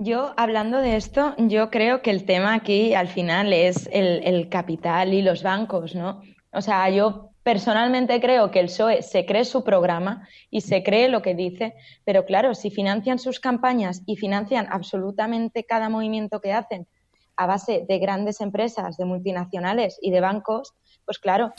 [0.01, 5.13] Yo, hablando de esto, yo creo que el tema aquí al final es el, capital
[5.13, 6.21] y los bancos, ¿no?
[6.51, 11.09] O sea, yo personalmente creo que el PSOE se cree su programa y se cree
[11.09, 11.73] lo que dice,
[12.05, 16.88] pero claro, si financian sus campañas y financian absolutamente cada movimiento que hacen
[17.38, 21.51] a base de grandes empresas, de multinacionales y de bancos, pues claro,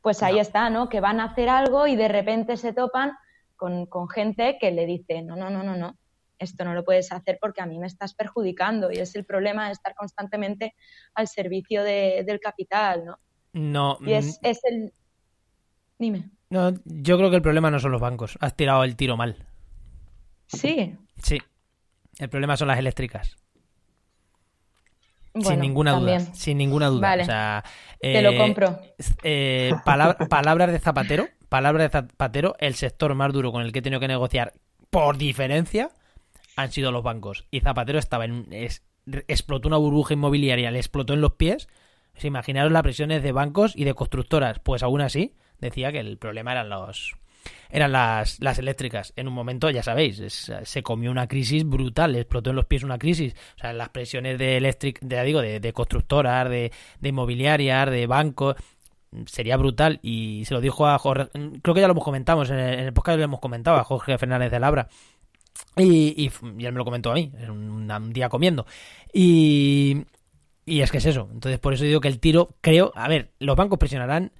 [0.00, 0.88] pues ahí está, ¿no?
[0.88, 3.12] Que van a hacer algo y de repente se topan
[3.54, 5.98] con, gente que le dice, no, no, no, no, no,
[6.38, 9.66] esto no lo puedes hacer porque a mí me estás perjudicando y es el problema
[9.66, 10.74] de estar constantemente
[11.14, 13.18] al servicio del capital, ¿no?
[13.52, 13.98] No.
[14.00, 14.46] Y es, mm.
[14.46, 14.92] es el...
[15.98, 16.30] Dime.
[16.50, 18.38] No, yo creo que el problema no son los bancos.
[18.40, 19.46] Has tirado el tiro mal.
[20.46, 20.96] Sí.
[21.22, 21.40] Sí.
[22.18, 23.36] El problema son las eléctricas
[25.42, 26.20] sin ninguna duda.
[26.20, 27.64] Sin ninguna duda.
[28.00, 28.78] Te lo eh, compro.
[29.22, 29.72] Eh,
[30.28, 31.26] palabras de Zapatero.
[31.48, 32.54] Palabras de Zapatero.
[32.58, 34.52] El sector más duro con el que he tenido que negociar
[34.90, 35.90] por diferencia
[36.56, 37.46] han sido los bancos.
[37.50, 38.46] Y Zapatero estaba en.
[39.26, 41.68] explotó una burbuja inmobiliaria, le explotó en los pies.
[42.12, 44.60] Pues imaginaros las presiones de bancos y de constructoras.
[44.60, 47.14] Pues aún así, decía que el problema eran los,
[47.70, 49.12] eran las, las eléctricas.
[49.16, 50.22] En un momento, ya sabéis,
[50.62, 53.34] se comió una crisis brutal, explotó en los pies una crisis.
[53.56, 58.56] O sea, las presiones de eléctrica, de, digo, de, constructoras, de, de inmobiliarias, de bancos,
[59.26, 60.00] sería brutal.
[60.02, 61.28] Y se lo dijo a Jorge,
[61.62, 64.50] creo que ya lo hemos comentado, en el, podcast lo hemos comentado a Jorge Fernández
[64.50, 64.88] de Labra.
[65.76, 66.30] Y, y,
[66.64, 68.66] él me lo comentó a mí, un, un día comiendo.
[69.12, 70.04] Y,
[70.66, 71.28] y es que es eso.
[71.32, 74.32] Entonces, por eso digo que el tiro, creo, a ver, los bancos presionarán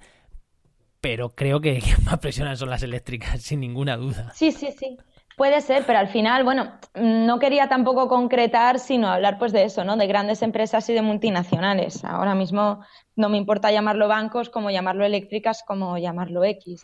[1.05, 4.31] pero creo que más presionan son las eléctricas, sin ninguna duda.
[4.33, 4.97] Sí, sí, sí.
[5.37, 9.83] Puede ser, pero al final, bueno, no quería tampoco concretar, sino hablar pues de eso,
[9.83, 9.97] ¿no?
[9.97, 12.03] De grandes empresas y de multinacionales.
[12.03, 12.83] Ahora mismo
[13.15, 16.83] no me importa llamarlo bancos, como llamarlo eléctricas, como llamarlo X.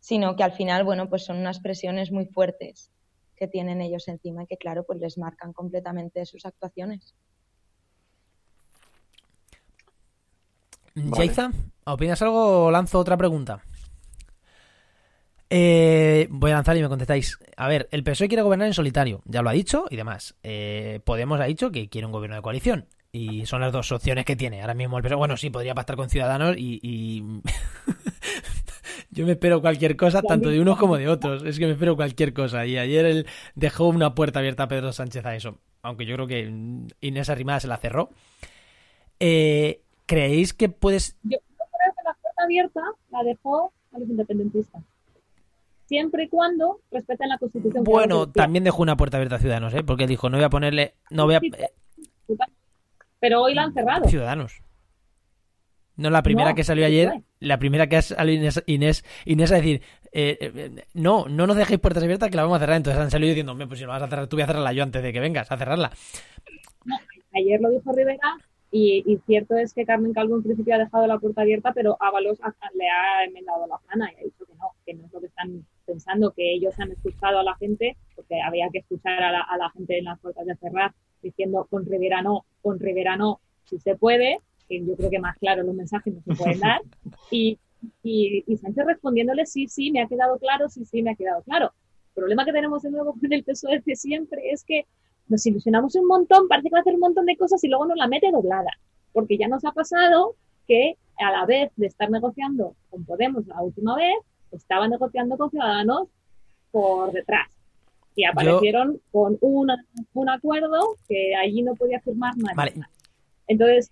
[0.00, 2.90] sino que al final, bueno, pues son unas presiones muy fuertes
[3.36, 7.14] que tienen ellos encima y que, claro, pues les marcan completamente sus actuaciones.
[10.94, 11.32] Vale.
[11.84, 13.62] ¿opinas algo o lanzo otra pregunta?
[15.50, 17.38] Eh, voy a lanzar y me contestáis.
[17.56, 20.34] A ver, el PSOE quiere gobernar en solitario, ya lo ha dicho y demás.
[20.42, 22.86] Eh, Podemos ha dicho que quiere un gobierno de coalición.
[23.14, 24.62] Y son las dos opciones que tiene.
[24.62, 27.22] Ahora mismo el PSOE, bueno, sí, podría pactar con Ciudadanos y...
[29.10, 31.42] Yo me espero cualquier cosa, tanto de unos como de otros.
[31.44, 32.64] Es que me espero cualquier cosa.
[32.64, 35.58] Y ayer dejó una puerta abierta a Pedro Sánchez a eso.
[35.82, 36.50] Aunque yo creo que
[37.02, 38.08] Inés Arrimada se la cerró.
[39.20, 41.16] Eh, ¿Creéis que puedes...?
[41.22, 44.82] Yo creo que la puerta abierta la dejó a los independentistas.
[45.86, 47.84] Siempre y cuando respeten la Constitución.
[47.84, 49.82] Bueno, también dejó una puerta abierta a Ciudadanos, ¿eh?
[49.82, 50.94] Porque dijo, no voy a ponerle...
[51.10, 51.40] no voy a...
[53.20, 54.08] Pero hoy la han cerrado.
[54.08, 54.62] Ciudadanos.
[55.96, 59.56] No la primera que salió ayer, la primera que ha salido Inés, Inés, Inés a
[59.56, 62.76] decir, eh, eh, no, no nos dejéis puertas abiertas que la vamos a cerrar.
[62.76, 64.82] Entonces han salido diciendo, pues si no vas a cerrar, tú voy a cerrarla yo
[64.82, 65.92] antes de que vengas a cerrarla.
[67.34, 68.38] ayer lo dijo Rivera
[68.74, 72.38] y, cierto es que Carmen Calvo en principio ha dejado la puerta abierta, pero Ábalos
[72.74, 75.26] le ha enmendado la plana y ha dicho que no, que no es lo que
[75.26, 79.40] están pensando, que ellos han escuchado a la gente, porque había que escuchar a la,
[79.42, 83.40] a la gente en las puertas de cerrar, diciendo con Rivera no, con Rivera no,
[83.64, 84.38] si se puede,
[84.80, 86.80] yo creo que más claro los mensajes no se pueden dar.
[87.30, 87.58] Y,
[88.02, 91.42] y, y, Sánchez respondiéndole, sí, sí, me ha quedado claro, sí, sí, me ha quedado
[91.42, 91.72] claro.
[92.08, 94.86] El problema que tenemos de nuevo con el PSOE de siempre es que
[95.28, 97.86] nos ilusionamos un montón, parece que va a hacer un montón de cosas y luego
[97.86, 98.70] nos la mete doblada.
[99.12, 100.34] Porque ya nos ha pasado
[100.66, 104.14] que a la vez de estar negociando con Podemos la última vez,
[104.50, 106.08] estaba negociando con Ciudadanos
[106.70, 107.48] por detrás.
[108.14, 109.70] Y aparecieron con un,
[110.12, 112.56] un acuerdo que allí no podía firmar nadie.
[112.56, 112.74] Vale.
[113.46, 113.90] Entonces,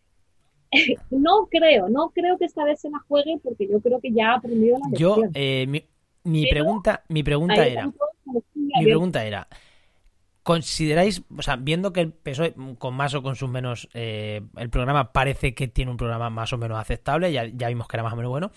[1.11, 4.33] no creo, no creo que esta vez se la juegue porque yo creo que ya
[4.33, 5.23] ha aprendido la lección.
[5.23, 5.85] Yo, eh, mi,
[6.25, 7.91] mi pregunta, mi pregunta era,
[8.55, 9.49] mi pregunta era,
[10.43, 14.71] ¿consideráis, o sea, viendo que el PSOE, con más o con sus menos, eh, el
[14.71, 18.13] programa parece que tiene un programa más o menos aceptable, ya, vimos que era más
[18.13, 18.51] o menos bueno,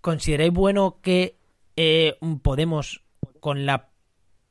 [0.00, 1.38] ¿consideráis bueno que
[1.76, 3.02] eh, Podemos,
[3.40, 3.90] con la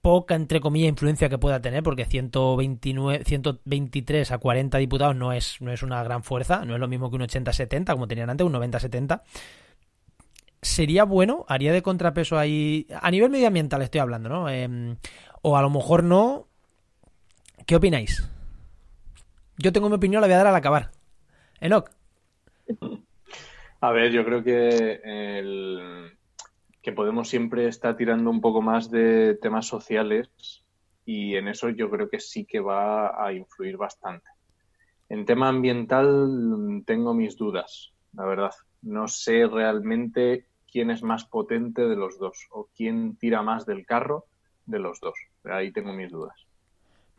[0.02, 5.62] poca, entre comillas, influencia que pueda tener, porque 129, 123 a 40 diputados no es,
[5.62, 8.46] no es una gran fuerza, no es lo mismo que un 80-70, como tenían antes,
[8.46, 9.22] un 90-70.
[10.62, 14.50] Sería bueno, haría de contrapeso ahí, a nivel medioambiental estoy hablando, ¿no?
[14.50, 14.98] Eh,
[15.44, 16.48] o a lo mejor no.
[17.68, 18.28] ¿Qué opináis?
[19.58, 20.90] Yo tengo mi opinión, la voy a dar al acabar.
[21.60, 21.92] Enoch.
[23.82, 26.18] A ver, yo creo que el,
[26.82, 30.64] que Podemos siempre está tirando un poco más de temas sociales
[31.06, 34.28] y en eso yo creo que sí que va a influir bastante.
[35.10, 38.52] En tema ambiental tengo mis dudas, la verdad.
[38.82, 43.86] No sé realmente quién es más potente de los dos o quién tira más del
[43.86, 44.26] carro
[44.66, 45.16] de los dos.
[45.46, 46.36] Ahí tengo mis dudas.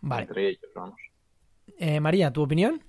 [0.00, 0.22] Vale.
[0.22, 1.00] Entre ellos, vamos.
[1.78, 2.82] Eh, María, ¿tu opinión?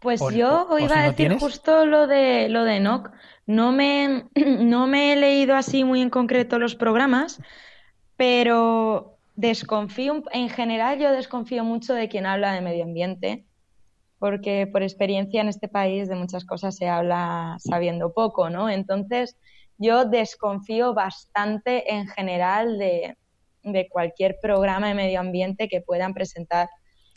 [0.00, 3.10] Pues yo iba a decir justo lo de lo de Enoch.
[3.46, 4.26] No me,
[4.60, 7.42] no me he leído así muy en concreto los programas,
[8.16, 13.44] pero desconfío, en general yo desconfío mucho de quien habla de medio ambiente,
[14.18, 18.70] porque por experiencia en este país de muchas cosas se habla sabiendo poco, ¿no?
[18.70, 19.36] Entonces
[19.78, 23.16] yo desconfío bastante en general de,
[23.72, 26.68] de cualquier programa de medio ambiente que puedan presentar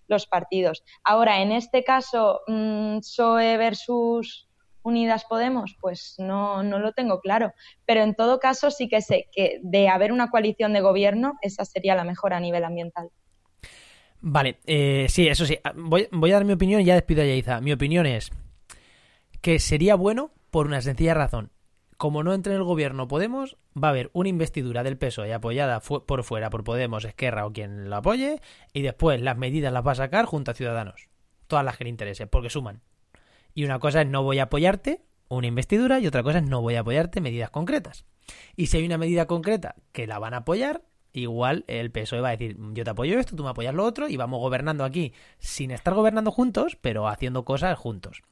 [0.08, 0.84] los partidos.
[1.04, 4.48] Ahora, en este caso, PSOE versus
[4.84, 7.54] Unidas Podemos, pues no, no lo tengo claro.
[7.86, 11.66] Pero en todo caso, sí que sé que de haber una coalición de gobierno, esa
[11.66, 13.10] sería la mejor a nivel ambiental.
[14.20, 15.58] Vale, eh, sí, eso sí.
[15.76, 17.62] Voy, voy, a dar mi opinión y ya despido a Yaiza.
[17.62, 18.32] Mi opinión es
[19.42, 21.52] que sería bueno por una sencilla razón
[22.02, 25.80] como no entre en el gobierno Podemos, va a haber una investidura del PSOE apoyada
[25.82, 28.42] por fuera por Podemos, Esquerra o quien lo apoye,
[28.74, 31.10] y después las medidas las va a sacar junto a Ciudadanos.
[31.46, 32.82] Todas las que le interese, porque suman.
[33.54, 36.60] Y una cosa es no voy a apoyarte una investidura y otra cosa es no
[36.60, 38.04] voy a apoyarte medidas concretas.
[38.56, 40.82] Y si hay una medida concreta que la van a apoyar,
[41.14, 44.08] igual el PSOE va a decir yo te apoyo esto, tú me apoyas lo otro
[44.08, 48.24] y vamos gobernando aquí sin estar gobernando juntos, pero haciendo cosas juntos.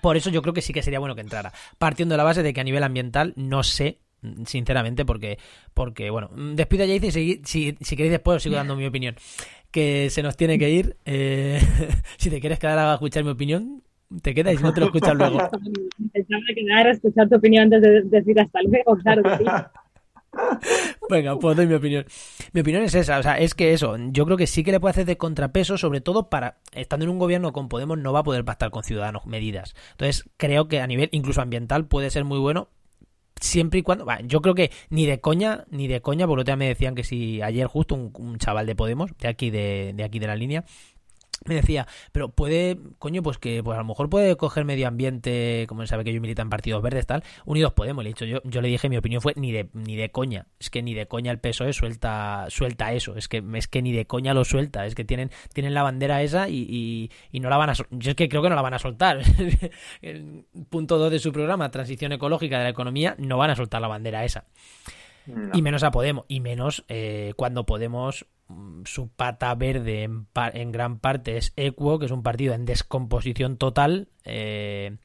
[0.00, 1.52] Por eso yo creo que sí que sería bueno que entrara.
[1.78, 3.98] Partiendo de la base de que a nivel ambiental no sé,
[4.46, 5.38] sinceramente, porque,
[5.74, 9.16] porque bueno, despido a Jace y si, si, queréis después os sigo dando mi opinión.
[9.70, 10.96] Que se nos tiene que ir.
[11.04, 11.60] Eh,
[12.18, 13.82] si te quieres quedar a escuchar mi opinión,
[14.20, 15.38] te quedas y no te lo escuchas luego.
[16.12, 19.44] Pensaba que a escuchar tu opinión antes de decir hasta luego, claro que sí.
[21.10, 22.06] Venga, pues doy mi opinión.
[22.52, 24.80] Mi opinión es esa, o sea, es que eso, yo creo que sí que le
[24.80, 28.20] puede hacer de contrapeso, sobre todo para, estando en un gobierno con Podemos, no va
[28.20, 29.74] a poder pactar con Ciudadanos medidas.
[29.92, 32.68] Entonces, creo que a nivel incluso ambiental puede ser muy bueno
[33.40, 34.06] siempre y cuando.
[34.24, 37.04] yo creo que ni de coña, ni de coña, por lo tanto me decían que
[37.04, 40.64] si ayer justo un, chaval de Podemos, de aquí de aquí de la línea,
[41.44, 45.66] me decía, pero puede, coño, pues que pues a lo mejor puede coger medio ambiente,
[45.68, 48.40] como sabe que yo milita en partidos verdes, tal, Unidos Podemos, le he dicho, yo,
[48.44, 51.06] yo le dije, mi opinión fue ni de, ni de coña, es que ni de
[51.06, 54.86] coña el PSOE suelta, suelta eso, es que, es que ni de coña lo suelta,
[54.86, 58.14] es que tienen, tienen la bandera esa y, y, no la van a, yo es
[58.14, 59.20] que creo que no la van a soltar,
[60.02, 63.80] el punto 2 de su programa, transición ecológica de la economía, no van a soltar
[63.80, 64.44] la bandera esa.
[65.54, 70.98] Y menos a Podemos, y menos eh, cuando Podemos Mm, su pata verde en, gran
[70.98, 74.08] parte es Equo, que es un partido en descomposición total.
[74.24, 74.96] Eh,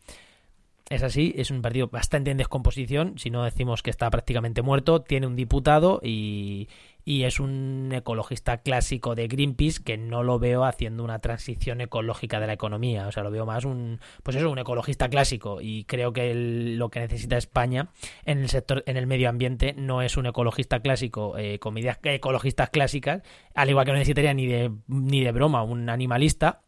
[0.89, 5.01] es así, es un partido bastante en descomposición, si no decimos que está prácticamente muerto,
[5.01, 6.69] tiene un diputado y,
[7.08, 12.41] y es un ecologista clásico de Greenpeace que no lo veo haciendo una transición ecológica
[12.41, 15.86] de la economía, o sea, lo veo más un pues eso, un ecologista clásico y
[15.86, 17.88] creo que lo que necesita España
[18.26, 21.98] en el sector en el medio ambiente no es un ecologista clásico eh, con medidas
[22.04, 23.22] ecologistas clásicas,
[23.56, 26.63] al igual que no necesitaría ni de ni de broma un animalista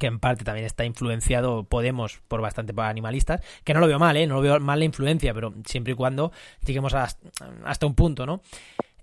[0.00, 4.00] que en parte también está influenciado Podemos por bastante por animalistas, que no lo veo
[4.00, 4.26] mal, ¿eh?
[4.26, 6.32] no lo veo mal la influencia, pero siempre y cuando
[6.66, 8.42] lleguemos hasta un punto, ¿no?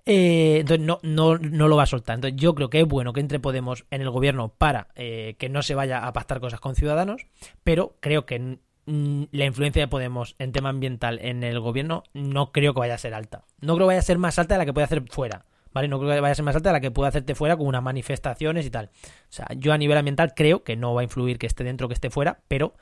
[0.05, 2.15] Eh, entonces no, no, no lo va a soltar.
[2.15, 5.49] Entonces yo creo que es bueno que entre Podemos en el gobierno para eh, que
[5.49, 7.27] no se vaya a pactar cosas con ciudadanos,
[7.63, 12.73] pero creo que la influencia de Podemos en tema ambiental en el gobierno no creo
[12.73, 13.43] que vaya a ser alta.
[13.61, 15.45] No creo que vaya a ser más alta de la que puede hacer fuera.
[15.71, 15.87] ¿Vale?
[15.87, 17.67] No creo que vaya a ser más alta de la que puede hacerte fuera con
[17.67, 18.89] unas manifestaciones y tal.
[19.05, 21.87] O sea, yo a nivel ambiental creo que no va a influir que esté dentro
[21.87, 22.73] que esté fuera, pero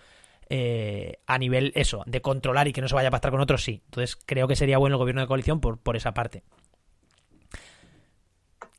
[0.50, 3.64] eh, a nivel eso, de controlar y que no se vaya a pactar con otros,
[3.64, 3.82] sí.
[3.86, 6.44] Entonces creo que sería bueno el gobierno de coalición por, por esa parte.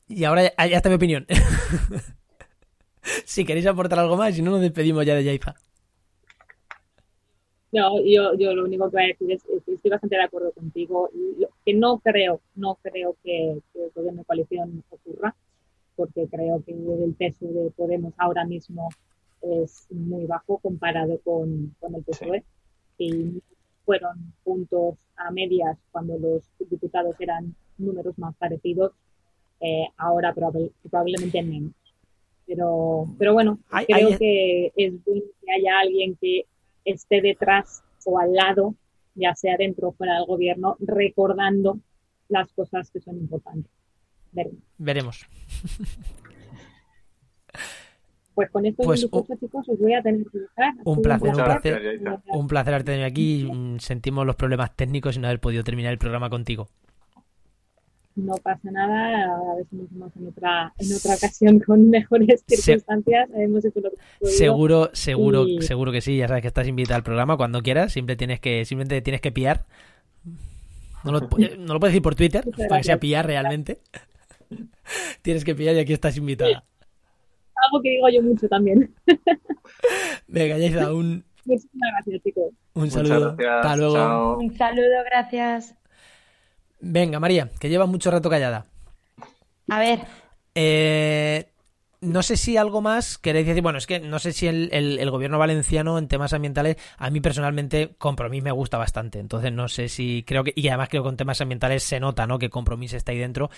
[0.09, 1.27] Y ahora ya, está mi opinión.
[3.25, 5.55] si queréis aportar algo más, si no nos despedimos ya de Yaiza.
[7.71, 10.53] No, yo, yo lo único que voy a decir es, que estoy bastante de acuerdo
[10.53, 11.11] contigo.
[11.65, 15.37] Que no creo, no creo que, el gobierno de coalición ocurra,
[15.95, 18.89] porque creo que el peso de Podemos ahora mismo
[19.43, 22.45] es muy bajo comparado con, con el PSOE.
[22.97, 23.43] Y
[23.85, 28.93] fueron puntos a medias cuando los diputados eran números más parecidos
[29.61, 31.73] eh, ahora probablemente menos.
[32.47, 36.47] Pero, pero bueno, creo que es bueno que haya alguien que
[36.85, 38.75] esté detrás o al lado,
[39.15, 41.79] ya sea dentro o fuera del gobierno, recordando
[42.29, 43.71] las cosas que son importantes.
[44.79, 45.27] Veremos.
[48.35, 50.73] Pues con esto pues, chicos, os voy a tener que dejar.
[50.85, 53.51] Un placer, un placer, un placer haberte tenido aquí.
[53.81, 56.69] Sentimos los problemas técnicos y no haber podido terminar el programa contigo
[58.19, 62.45] no pasa nada, a ver si nos vemos en otra, en otra ocasión con mejores
[62.47, 63.29] circunstancias.
[64.23, 68.17] seguro, seguro, seguro que sí, ya sabes que estás invitada al programa cuando quieras, siempre
[68.17, 69.67] tienes que, simplemente tienes que pillar.
[71.05, 73.79] No lo, no lo puedes decir por Twitter, para que sea pillar realmente.
[75.23, 76.65] tienes que pillar y aquí estás invitada.
[77.67, 78.95] Algo que digo yo mucho también.
[80.27, 81.25] Venga, ya un...
[81.45, 82.53] Muchísimas gracias, chicos.
[82.75, 83.37] Un saludo.
[83.39, 84.39] Hasta luego.
[84.39, 85.78] Un saludo, gracias.
[86.81, 88.67] Venga, María, que lleva mucho rato callada.
[89.69, 90.01] A ver.
[90.55, 91.51] Eh,
[92.01, 93.63] no sé si algo más queréis decir.
[93.63, 97.95] Bueno, es que no sé si el, gobierno valenciano en temas ambientales, a mí personalmente,
[97.99, 99.19] Compromís me gusta bastante.
[99.19, 100.53] Entonces, no sé si creo que.
[100.55, 102.39] Y además creo que con temas ambientales se nota, ¿no?
[102.39, 103.51] Que Compromís está ahí dentro.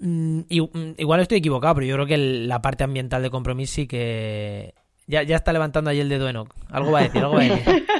[0.00, 3.86] Mm, mm, igual estoy equivocado, pero yo creo que la parte ambiental de Compromís sí
[3.86, 4.74] que.
[5.06, 6.54] Ya, ya está levantando ahí el dedo Enoch.
[6.70, 7.86] Algo va a decir, algo va a decir.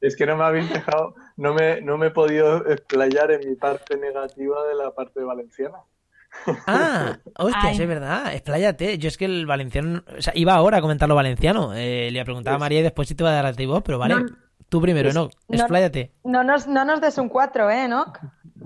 [0.00, 3.56] Es que no me habéis dejado, no me, no me he podido explayar en mi
[3.56, 5.78] parte negativa de la parte valenciana.
[6.66, 8.98] Ah, hostia, es verdad, expláyate.
[8.98, 11.72] Yo es que el valenciano, o sea, iba ahora a comentar lo valenciano.
[11.74, 13.82] Eh, le preguntaba a María y después si te va a dar a ti vos,
[13.82, 14.16] pero vale.
[14.68, 16.12] Tú primero, no, expláyate.
[16.24, 18.12] No, nos, no nos des un 4, ¿eh, no?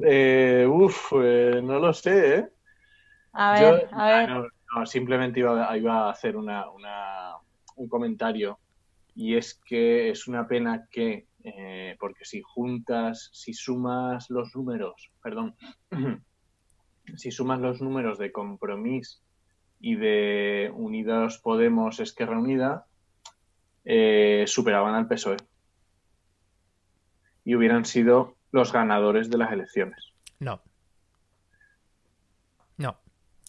[0.02, 2.48] Eh, uf, eh, no lo sé, ¿eh?
[3.32, 4.30] A ver, a ver.
[4.74, 7.34] No, simplemente iba, iba, a hacer una, una,
[7.76, 8.58] un comentario
[9.14, 15.10] y es que es una pena que, eh, porque si juntas, si sumas los números,
[15.22, 15.56] perdón,
[17.16, 19.22] si sumas los números de Compromís
[19.80, 22.86] y de Unidos Podemos Esquerra Unida,
[23.84, 25.38] eh, superaban al PSOE
[27.44, 30.12] y hubieran sido los ganadores de las elecciones.
[30.38, 30.60] No.
[32.76, 33.00] No.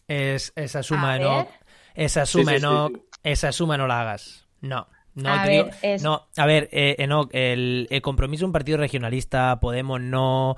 [0.08, 1.48] Es, esa suma no.
[1.94, 2.90] Esa suma no.
[3.24, 4.48] Esa suma no la hagas.
[4.62, 4.88] No.
[5.14, 10.56] No, a ver, no, a ver, eh, el, compromiso un partido regionalista, Podemos no,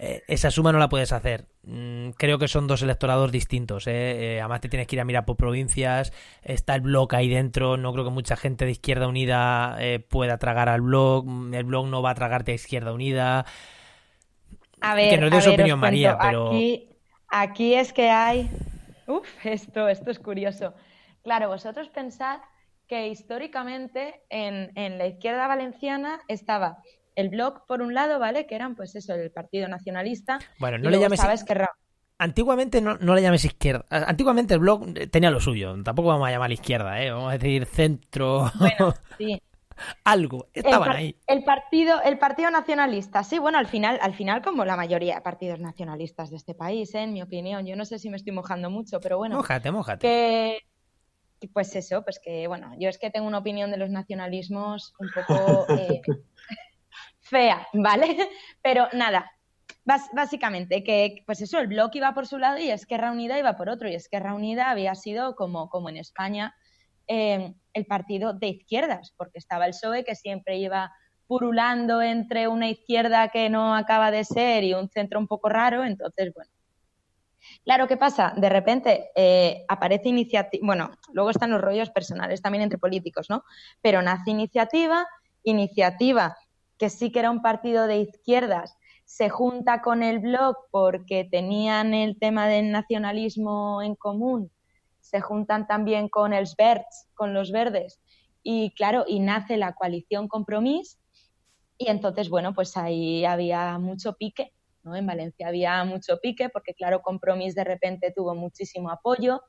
[0.00, 1.46] eh, esa suma no la puedes hacer.
[1.64, 3.86] Mm, creo que son dos electorados distintos.
[3.88, 4.36] ¿eh?
[4.36, 4.40] ¿eh?
[4.40, 6.12] además, te tienes que ir a mirar por provincias.
[6.42, 7.76] Está el blog ahí dentro.
[7.76, 9.76] No creo que mucha gente de Izquierda Unida
[10.08, 11.26] pueda tragar al blog.
[11.26, 13.44] Mm, el blog no va a tragarte a Izquierda Unida.
[14.80, 16.48] A ver, que no es de opinión, María, pero.
[16.48, 16.88] Aquí,
[17.28, 18.48] aquí, es que hay.
[19.08, 20.74] Uf, esto, esto es curioso.
[21.24, 22.38] Claro, vosotros pensad
[22.88, 26.78] que históricamente en, en la izquierda valenciana estaba
[27.14, 28.46] el blog por un lado, ¿vale?
[28.46, 30.38] Que eran, pues eso, el Partido Nacionalista.
[30.58, 31.20] Bueno, no le llames.
[32.20, 33.84] Antiguamente no, no, le llames izquierda.
[33.90, 35.74] Antiguamente el blog tenía lo suyo.
[35.84, 37.10] Tampoco vamos a llamar izquierda, ¿eh?
[37.10, 38.50] Vamos a decir centro.
[38.58, 39.40] Bueno, sí.
[40.04, 40.46] Algo.
[40.52, 41.16] Estaban ahí.
[41.26, 43.22] El partido, el partido nacionalista.
[43.22, 46.94] Sí, bueno, al final, al final, como la mayoría de partidos nacionalistas de este país,
[46.94, 47.02] ¿eh?
[47.02, 47.66] en mi opinión.
[47.66, 49.36] Yo no sé si me estoy mojando mucho, pero bueno.
[49.36, 50.06] Mójate, mójate.
[50.06, 50.58] Que,
[51.46, 55.08] pues eso, pues que bueno, yo es que tengo una opinión de los nacionalismos un
[55.14, 56.00] poco eh,
[57.20, 58.16] fea, ¿vale?
[58.62, 59.30] Pero nada,
[60.12, 63.68] básicamente que pues eso, el bloque iba por su lado y Esquerra Unida iba por
[63.68, 66.54] otro y Esquerra Unida había sido como, como en España
[67.06, 70.92] em, el partido de izquierdas, porque estaba el PSOE que siempre iba
[71.26, 75.84] purulando entre una izquierda que no acaba de ser y un centro un poco raro,
[75.84, 76.50] entonces bueno.
[77.64, 78.32] Claro, ¿qué pasa?
[78.36, 83.44] De repente eh, aparece iniciativa, bueno, luego están los rollos personales también entre políticos, ¿no?
[83.82, 85.06] Pero nace iniciativa,
[85.42, 86.36] iniciativa
[86.78, 91.94] que sí que era un partido de izquierdas, se junta con el Bloc porque tenían
[91.94, 94.50] el tema del nacionalismo en común,
[95.00, 98.00] se juntan también con el Verds, con los verdes,
[98.42, 100.98] y claro, y nace la coalición Compromís,
[101.78, 104.52] y entonces, bueno, pues ahí había mucho pique,
[104.96, 109.42] En Valencia había mucho pique, porque claro, Compromís de repente tuvo muchísimo apoyo.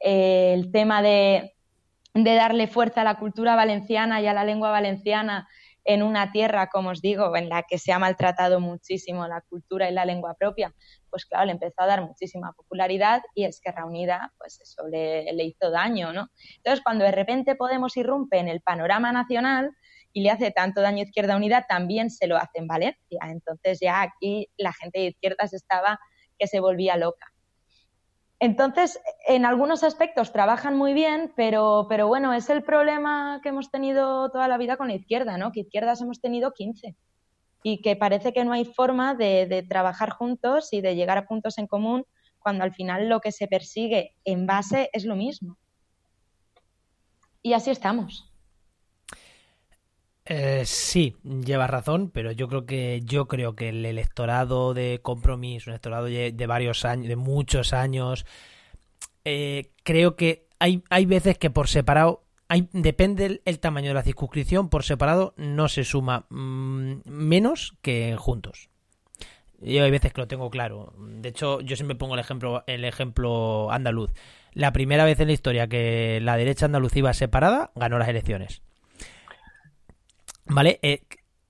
[0.00, 1.54] el tema de,
[2.14, 5.48] de darle fuerza a la cultura valenciana y a la lengua valenciana
[5.84, 9.88] en una tierra, como os digo, en la que se ha maltratado muchísimo la cultura
[9.88, 10.74] y la lengua propia,
[11.10, 15.70] pues claro, le empezó a dar muchísima popularidad y Esquerra Unida, pues eso le, hizo
[15.70, 16.28] daño, ¿no?
[16.56, 19.70] Entonces, cuando de repente Podemos irrumpe en el panorama nacional
[20.14, 23.18] y le hace tanto daño a Izquierda Unida, también se lo hace en Valencia.
[23.28, 25.98] Entonces ya aquí la gente de izquierdas estaba
[26.38, 27.26] que se volvía loca.
[28.38, 33.70] Entonces, en algunos aspectos trabajan muy bien, pero, pero bueno, es el problema que hemos
[33.70, 35.50] tenido toda la vida con la izquierda, ¿no?
[35.50, 36.94] Que izquierdas hemos tenido 15
[37.62, 41.26] y que parece que no hay forma de, de trabajar juntos y de llegar a
[41.26, 42.04] puntos en común
[42.38, 45.56] cuando al final lo que se persigue en base es lo mismo.
[47.42, 48.33] Y así estamos.
[50.26, 55.68] Eh, sí, llevas razón, pero yo creo que yo creo que el electorado de compromiso,
[55.68, 58.24] un electorado de, varios años, de muchos años,
[59.24, 64.02] eh, creo que hay, hay veces que por separado, hay, depende el, tamaño de la
[64.02, 68.70] circunscripción, por separado no se suma mm, menos que juntos.
[69.60, 70.94] Yo hay veces que lo tengo claro.
[70.98, 74.10] De hecho, yo siempre pongo el ejemplo, el ejemplo andaluz.
[74.52, 78.62] La primera vez en la historia que la derecha andaluz iba separada, ganó las elecciones.
[80.46, 80.78] ¿Vale?
[80.82, 81.02] Eh,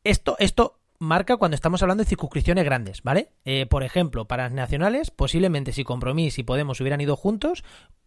[0.04, 3.30] esto, esto marca cuando estamos hablando de circunscripciones grandes, ¿vale?
[3.44, 7.64] Eh, por ejemplo, para las nacionales, posiblemente si Compromís y Podemos hubieran ido juntos,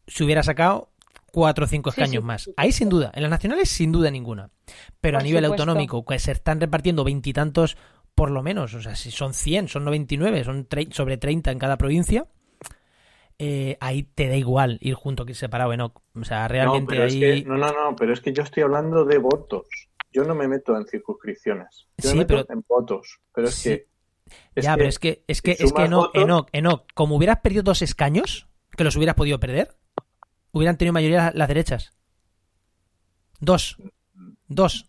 [0.08, 0.90] se hubiera sacado
[1.32, 2.50] cuatro o cinco escaños más.
[2.58, 4.50] Ahí sin duda, en las nacionales sin duda ninguna.
[5.02, 7.78] Pero a nivel autonómico, que se están repartiendo veintitantos
[8.16, 11.78] por lo menos, o sea, si son 100, son 99, son sobre 30 en cada
[11.78, 12.26] provincia,
[13.38, 15.94] eh, ahí te da igual ir junto que ir separado, ¿no?
[16.16, 17.44] O sea, realmente ahí...
[17.46, 19.68] no, no, no, pero es que yo estoy hablando de votos
[20.12, 23.88] yo no me meto en circunscripciones, yo me meto en votos, pero es que...
[24.56, 28.48] ya, pero es que, es que, es que no, Enoch, como hubieras perdido dos escaños,
[28.76, 29.76] que los hubieras podido perder,
[30.52, 31.98] hubieran tenido mayoría las derechas.
[33.40, 33.78] Dos.
[34.48, 34.88] Dos.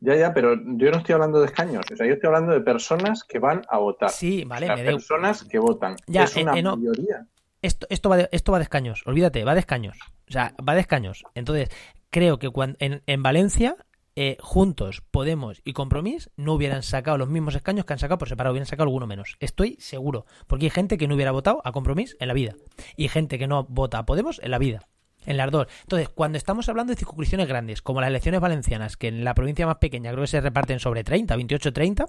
[0.00, 2.60] ya, ya, pero yo no estoy hablando de escaños, o sea, yo estoy hablando de
[2.60, 4.10] personas que van a votar.
[4.10, 5.96] Sí, vale, personas que votan.
[6.06, 7.26] Ya, es una mayoría.
[7.60, 9.96] Esto, esto, va de, esto va de escaños, olvídate, va de escaños.
[10.28, 11.24] O sea, va de escaños.
[11.34, 11.68] Entonces,
[12.12, 13.74] creo que cuando, en, Valencia,
[14.14, 18.28] eh, juntos, Podemos y Compromís no hubieran sacado los mismos escaños que han sacado por
[18.28, 19.36] separado, hubieran sacado alguno menos.
[19.40, 22.54] Estoy seguro, porque hay gente que no hubiera votado a Compromís en la vida
[22.96, 24.86] y gente que no vota a Podemos en la vida.
[25.24, 25.68] En las dos.
[25.82, 29.66] Entonces, cuando estamos hablando de circunscripciones grandes, como las elecciones valencianas, que en la provincia
[29.66, 32.06] más pequeña creo que se reparten sobre 30, 28, 30,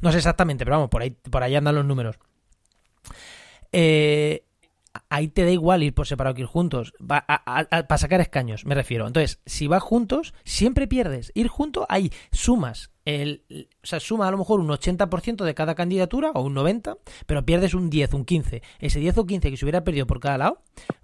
[0.00, 2.16] no sé exactamente, pero vamos, por ahí, por ahí andan los números.
[3.72, 4.44] Eh,
[5.08, 6.92] ahí te da igual ir por separado que ir juntos.
[7.06, 9.06] para sacar escaños, me refiero.
[9.06, 11.32] Entonces, si vas juntos, siempre pierdes.
[11.34, 12.90] Ir juntos, ahí sumas.
[13.04, 13.44] El,
[13.82, 17.44] o sea, suma a lo mejor un 80% de cada candidatura o un 90%, pero
[17.44, 18.62] pierdes un 10, un 15.
[18.78, 20.62] Ese 10 o 15 que se hubiera perdido por cada lado,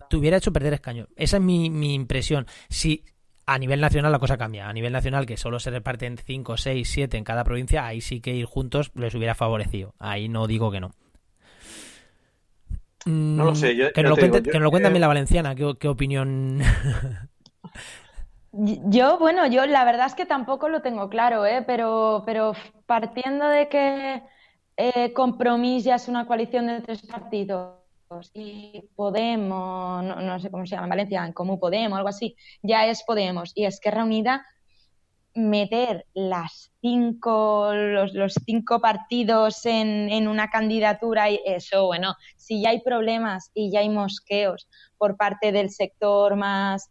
[0.08, 1.08] te hubiera hecho perder escaños.
[1.16, 2.46] Esa es mi, mi impresión.
[2.68, 3.04] Si
[3.46, 4.68] A nivel nacional la cosa cambia.
[4.68, 8.20] A nivel nacional, que solo se reparten 5, 6, 7 en cada provincia, ahí sí
[8.20, 9.94] que ir juntos les hubiera favorecido.
[9.98, 10.92] Ahí no digo que no.
[13.08, 13.74] No lo sé.
[13.94, 15.54] que, nos lo cuente, que lo cuente la valenciana.
[15.54, 16.60] ¿Qué, qué opinión?
[18.52, 21.62] Yo, bueno, yo la verdad es que tampoco lo tengo claro, ¿eh?
[21.66, 22.54] pero, pero
[22.86, 24.22] partiendo de que
[24.76, 27.76] eh, Compromís ya es una coalición de tres partidos
[28.32, 32.86] y Podemos, no, sé cómo se llama en Valencia, en Comú Podemos, algo así, ya
[32.86, 34.46] es Podemos y Esquerra Unida,
[35.38, 42.70] meter las cinco, los, cinco partidos en, en, una candidatura y eso, bueno, si ya
[42.70, 46.90] hay problemas y ya hay mosqueos por parte del sector más,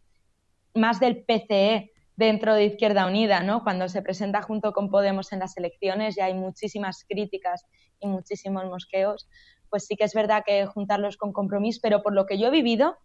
[0.74, 3.62] más del PCE dentro de Izquierda Unida, ¿no?
[3.62, 7.64] Cuando se presenta junto con Podemos en las elecciones ya hay muchísimas críticas
[8.00, 9.28] y muchísimos mosqueos,
[9.70, 12.50] pues sí que es verdad que juntarlos con compromiso, pero por lo que yo he
[12.50, 12.96] vivido,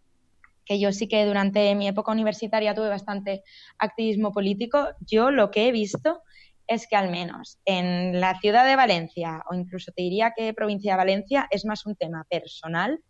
[0.64, 3.42] que yo sí que durante mi época universitaria tuve bastante
[3.78, 6.22] activismo político, yo lo que he visto
[6.66, 10.92] es que al menos en la ciudad de Valencia, o incluso te diría que provincia
[10.92, 13.00] de Valencia, es más un tema personal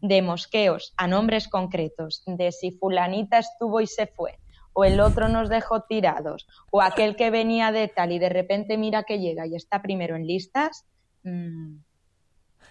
[0.00, 4.38] de mosqueos a nombres concretos, de si fulanita estuvo y se fue,
[4.72, 8.76] o el otro nos dejó tirados, o aquel que venía de tal y de repente
[8.76, 10.84] mira que llega y está primero en listas,
[11.22, 11.76] mmm,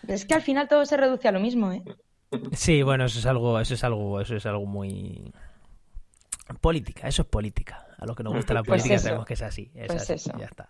[0.07, 1.83] es que al final todo se reduce a lo mismo, ¿eh?
[2.53, 5.33] Sí, bueno, eso es algo, eso es algo, eso es algo muy
[6.61, 7.87] política, eso es política.
[7.97, 10.31] A lo que nos gusta la pues política sabemos que es así, es pues así,
[10.37, 10.69] ya está.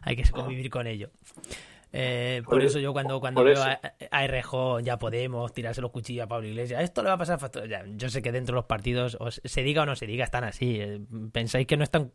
[0.00, 1.10] Hay que convivir con ello.
[1.94, 3.78] Eh, por, eso yo cuando, cuando veo a,
[4.10, 7.38] a, ya podemos tirarse los cuchillos a Pablo Iglesias, esto le va a pasar
[7.68, 10.44] ya, yo sé que dentro de los partidos, se diga o no se diga, están
[10.44, 10.78] así.
[10.80, 11.00] Eh,
[11.32, 12.12] pensáis que no están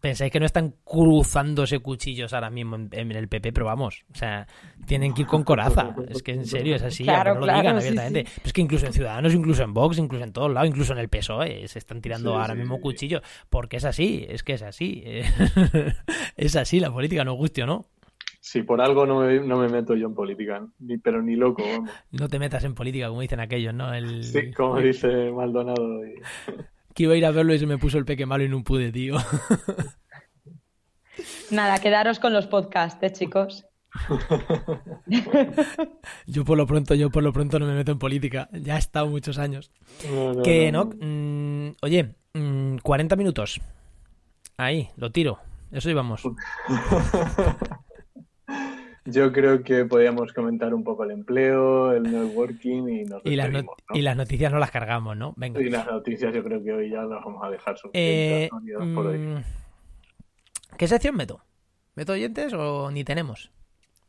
[0.00, 4.48] pensáis que no están cruzándose cuchillos ahora mismo en, el PP, pero vamos, o sea,
[4.86, 5.94] tienen que ir con coraza.
[6.08, 8.26] Es que en serio es así, no lo digan abiertamente.
[8.44, 11.08] es que incluso en Ciudadanos, incluso en Vox, incluso en todos lados, incluso en el
[11.08, 15.04] PSOE, se están tirando ahora mismo cuchillos, porque es así, es que es así.
[16.36, 17.91] es así la política, no guste o no.
[18.44, 21.62] Si por algo no me, no me meto yo en política, ni, pero ni loco,
[21.62, 21.90] vamos.
[22.10, 23.94] No te metas en política, como dicen aquellos, ¿no?
[23.94, 24.24] El...
[24.24, 25.76] Sí, como dice Maldonado.
[26.94, 28.62] Que iba a ir a verlo y se me puso el peque malo y no
[28.64, 29.16] pude, tío.
[31.50, 33.64] Nada, quedaros con los podcasts, ¿eh, chicos.
[36.26, 38.50] yo por lo pronto, yo por lo pronto no me meto en política.
[38.52, 39.70] Ya he estado muchos años.
[40.44, 42.14] que no, mm, oye,
[42.82, 43.58] 40 mm, minutos.
[44.58, 45.38] Ahí, lo tiro.
[45.70, 46.24] Eso íbamos.
[49.04, 53.50] Yo creo que podríamos comentar un poco el empleo, el networking y nos y las,
[53.92, 55.34] y las noticias no las cargamos, ¿no?
[55.36, 55.60] Venga.
[55.60, 58.48] Y las noticias yo creo que hoy ya las vamos a dejar eh,
[58.94, 59.18] por hoy.
[59.18, 59.42] Mm,
[60.78, 61.40] ¿Qué sección meto?
[61.96, 63.50] ¿Meto oyentes o ni tenemos?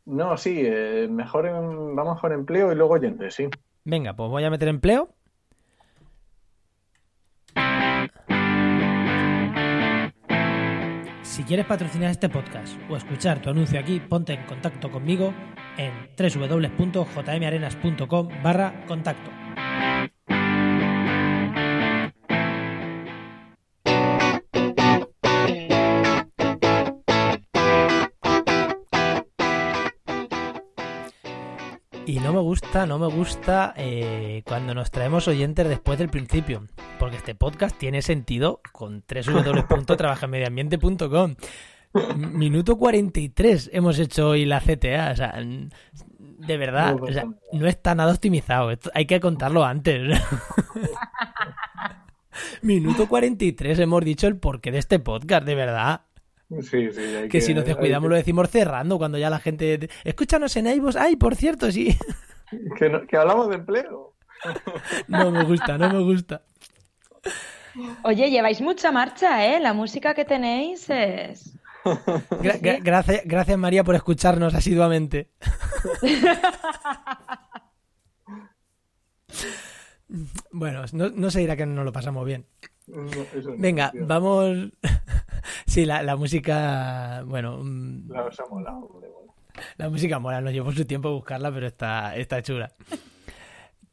[0.06, 1.50] No, sí, eh, mejor
[1.94, 3.48] vamos por empleo y luego oyentes, sí.
[3.84, 5.10] Venga, pues voy a meter empleo
[11.34, 15.34] Si quieres patrocinar este podcast o escuchar tu anuncio aquí, ponte en contacto conmigo
[15.76, 19.43] en www.jmarenas.com barra contacto.
[32.06, 36.66] Y no me gusta, no me gusta eh, cuando nos traemos oyentes después del principio,
[36.98, 41.36] porque este podcast tiene sentido con www.trabajaenmedioambiente.com.
[42.16, 47.94] Minuto 43 hemos hecho hoy la CTA, o sea, de verdad, o sea, no está
[47.94, 50.02] nada optimizado, hay que contarlo antes.
[52.62, 56.02] Minuto 43 hemos dicho el porqué de este podcast, de verdad.
[56.50, 59.88] Sí, sí, que, que, si nos descuidamos lo decimos cerrando cuando ya la gente...
[60.04, 60.96] Escúchanos en iVoox.
[60.96, 61.96] Ay, por cierto, sí.
[62.78, 64.14] Que, hablamos de empleo.
[65.08, 66.42] No me gusta, no me gusta.
[68.02, 69.58] Oye, lleváis mucha marcha, ¿eh?
[69.58, 71.58] La música que tenéis es...
[72.82, 75.30] gracias, gracias María por escucharnos asiduamente.
[80.52, 82.46] bueno, no, no se dirá que no lo pasamos bien.
[83.58, 84.70] Venga, vamos.
[85.66, 87.22] sí, la, la, música.
[87.26, 87.60] Bueno.
[87.62, 88.30] Mm, la,
[89.76, 92.72] la música mola, nos llevó su tiempo buscarla, pero está, está chula.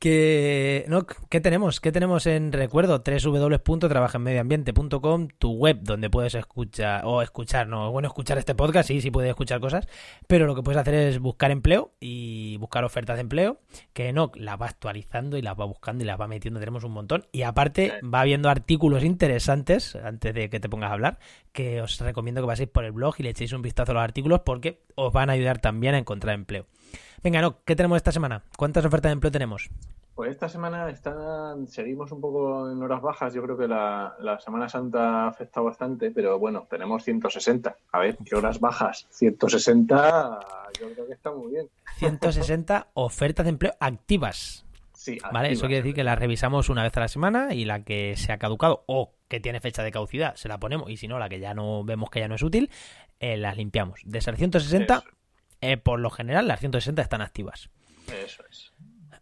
[0.02, 1.80] Que, no, ¿Qué tenemos?
[1.80, 3.04] ¿Qué tenemos en recuerdo?
[3.06, 9.12] www.trabajenmedioambiente.com, tu web donde puedes escuchar, o escuchar, no, bueno, escuchar este podcast, sí, sí
[9.12, 9.88] puedes escuchar cosas,
[10.26, 13.60] pero lo que puedes hacer es buscar empleo y buscar ofertas de empleo,
[13.93, 16.93] que no, la va actualizando y las va buscando y las va metiendo, tenemos un
[16.93, 21.20] montón, y aparte va viendo artículos interesantes, antes de que te pongas a hablar,
[21.52, 24.04] que os recomiendo que paséis por el blog y le echéis un vistazo a los
[24.04, 26.66] artículos porque os van a ayudar también a encontrar empleo.
[27.24, 28.43] Venga, no, ¿qué tenemos esta semana?
[28.57, 29.69] ¿Cuántas ofertas de empleo tenemos?
[30.15, 33.34] Pues esta semana están, seguimos un poco en horas bajas.
[33.34, 37.76] Yo creo que la, Semana Santa ha afectado bastante, pero bueno, tenemos 160.
[37.91, 39.07] A ver, ¿qué horas bajas?
[39.11, 40.39] 160,
[40.80, 41.69] yo creo que está muy bien.
[41.97, 44.65] 160 ofertas de empleo activas.
[44.93, 45.51] Sí, ¿Vale?
[45.51, 48.32] Eso quiere decir que las revisamos una vez a la semana y la que se
[48.32, 51.30] ha caducado o que tiene fecha de caducidad se la ponemos y si no, la
[51.30, 52.69] que ya no vemos que ya no es útil,
[53.19, 54.01] eh, las limpiamos.
[54.03, 55.03] De esas 160,
[55.62, 57.70] eh, por lo general, las 160 están activas.
[58.07, 58.74] Eso es.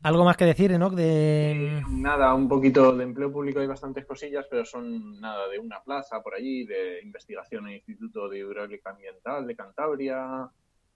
[0.01, 0.93] ¿Algo más que decir, Enoch?
[0.93, 1.83] De...
[1.89, 6.21] nada, un poquito de empleo público hay bastantes cosillas, pero son nada de una plaza
[6.23, 10.49] por allí, de investigación en el Instituto de Hidráulica Ambiental de Cantabria,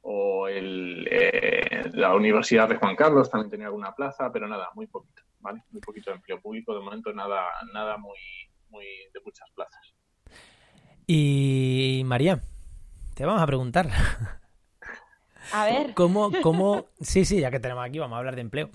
[0.03, 4.87] o el, eh, la Universidad de Juan Carlos también tenía alguna plaza, pero nada, muy
[4.87, 5.63] poquito, ¿vale?
[5.71, 8.17] Muy poquito de empleo público, de momento nada, nada muy,
[8.69, 9.93] muy de muchas plazas.
[11.05, 12.41] Y María,
[13.15, 13.89] te vamos a preguntar.
[15.51, 15.93] A ver.
[15.93, 18.69] ¿Cómo, cómo, sí, sí, ya que tenemos aquí, vamos a hablar de empleo.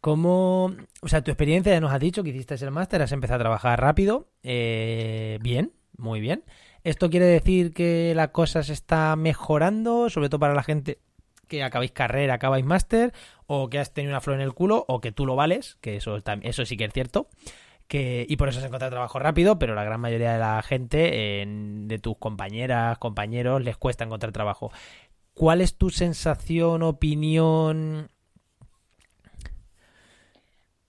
[0.00, 3.36] ¿Cómo, o sea, tu experiencia ya nos has dicho que hiciste el máster, has empezado
[3.36, 6.44] a trabajar rápido, eh, bien, muy bien.
[6.84, 11.00] ¿Esto quiere decir que la cosa se está mejorando, sobre todo para la gente
[11.48, 13.12] que acabáis carrera, acabáis máster,
[13.46, 15.96] o que has tenido una flor en el culo, o que tú lo vales, que
[15.96, 17.28] eso, eso sí que es cierto,
[17.90, 21.98] y por eso se encuentra trabajo rápido, pero la gran mayoría de la gente, de
[21.98, 24.70] tus compañeras, compañeros, les cuesta encontrar trabajo.
[25.38, 28.10] ¿Cuál es tu sensación, opinión?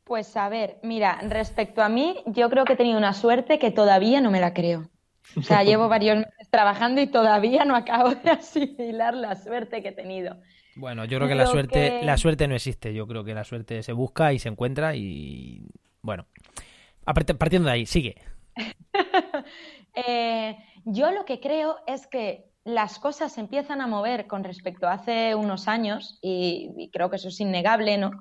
[0.05, 3.69] Pues a ver, mira, respecto a mí, yo creo que he tenido una suerte que
[3.69, 4.89] todavía no me la creo.
[5.37, 9.89] O sea, llevo varios meses trabajando y todavía no acabo de asimilar la suerte que
[9.89, 10.35] he tenido.
[10.75, 12.91] Bueno, yo creo que la suerte, la suerte no existe.
[12.91, 15.61] Yo creo que la suerte se busca y se encuentra y
[16.01, 16.25] bueno,
[17.05, 18.15] partiendo de ahí, sigue.
[20.07, 24.87] Eh, yo lo que creo es que las cosas se empiezan a mover con respecto
[24.87, 28.11] a hace unos años y, creo que eso es innegable, ¿no?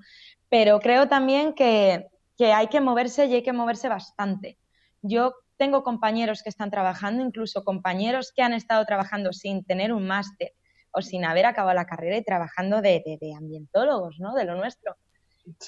[0.48, 2.06] Pero creo también que,
[2.40, 4.58] hay que moverse y hay que moverse bastante.
[5.02, 10.06] Yo tengo compañeros que están trabajando, incluso compañeros que han estado trabajando sin tener un
[10.06, 10.52] máster
[10.92, 13.02] o sin haber acabado la carrera y trabajando de,
[13.36, 14.34] ambientólogos, ¿no?
[14.34, 14.96] De lo nuestro.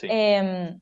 [0.03, 0.81] Em,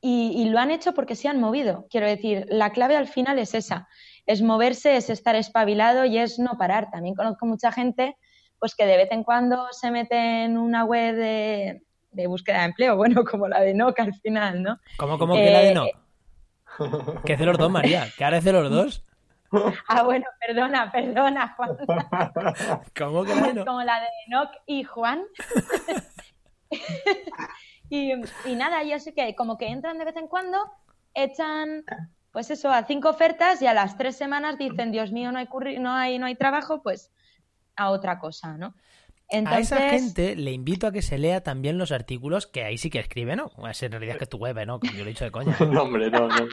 [0.00, 1.86] y, y, lo han hecho porque se han movido.
[1.90, 3.88] Quiero decir, la clave al final es esa
[4.26, 6.90] es moverse, es estar espabilado y es no parar.
[6.90, 8.16] También conozco mucha gente
[8.62, 12.96] pues que de vez en cuando se mete en una web de, búsqueda de empleo,
[12.96, 14.78] bueno, como la de NOC al final, ¿no?
[14.98, 17.24] ¿Cómo, cómo que la de NOC?
[17.24, 18.06] ¿Qué es de los dos, María?
[18.16, 19.04] ¿Qué ahora es de los dos?
[19.88, 21.76] Ah, bueno, perdona, perdona, Juan.
[22.96, 23.66] ¿Cómo que la de NOC?
[23.66, 25.24] Como la de NOC y Juan.
[27.90, 28.12] y,
[28.44, 30.58] y nada, yo sé que como que entran de vez en cuando,
[31.14, 31.84] echan
[32.32, 35.48] pues eso, a cinco ofertas y a las tres semanas dicen, Dios mío, no hay,
[35.78, 37.12] no hay, no hay trabajo, pues
[37.76, 38.74] a otra cosa, ¿no?
[39.28, 39.72] Entonces...
[39.72, 42.90] A esa gente le invito a que se lea también los artículos que ahí sí
[42.90, 43.50] que escribe, ¿no?
[43.70, 44.80] Es en realidad que es tu web, ¿no?
[44.80, 45.56] Como yo lo he dicho de coña.
[45.70, 46.48] no, hombre, no, no.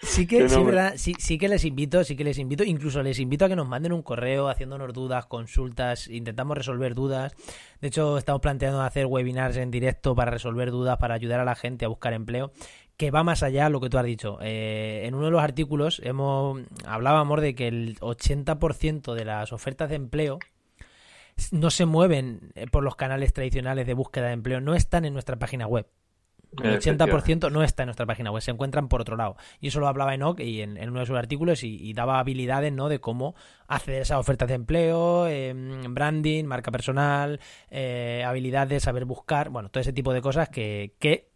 [0.00, 0.94] Sí que, sí, ¿verdad?
[0.96, 3.68] Sí, sí, que les invito, sí que les invito, incluso les invito a que nos
[3.68, 7.34] manden un correo haciéndonos dudas, consultas, intentamos resolver dudas.
[7.80, 11.56] De hecho, estamos planteando hacer webinars en directo para resolver dudas, para ayudar a la
[11.56, 12.52] gente a buscar empleo
[12.98, 14.38] que va más allá de lo que tú has dicho.
[14.42, 19.88] Eh, en uno de los artículos hemos hablábamos de que el 80% de las ofertas
[19.88, 20.40] de empleo
[21.52, 25.12] no se mueven eh, por los canales tradicionales de búsqueda de empleo, no están en
[25.12, 25.86] nuestra página web.
[26.62, 29.36] El 80% no está en nuestra página web, se encuentran por otro lado.
[29.60, 32.88] Y eso lo hablaba Enoch y en, uno de sus artículos y, daba habilidades ¿no?
[32.88, 33.34] de cómo
[33.68, 37.38] acceder a esas ofertas de empleo, em, branding, marca personal,
[37.70, 41.27] eh, habilidades, de saber buscar, bueno, todo ese tipo de cosas que, que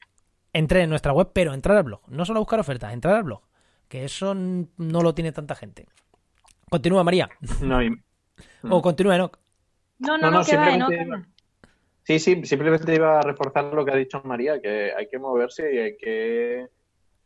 [0.52, 2.00] entré en nuestra web, pero entrar al blog.
[2.08, 3.42] No solo buscar ofertas, entrar al blog.
[3.88, 5.86] Que eso no lo tiene tanta gente.
[6.70, 7.28] Continúa, María.
[7.60, 7.78] No,
[8.70, 9.38] O continúa, Enoch.
[9.98, 10.92] No, no, no, que va, Enoch.
[12.04, 15.72] Sí, sí, simplemente iba a reforzar lo que ha dicho María, que hay que moverse
[15.72, 16.66] y hay que...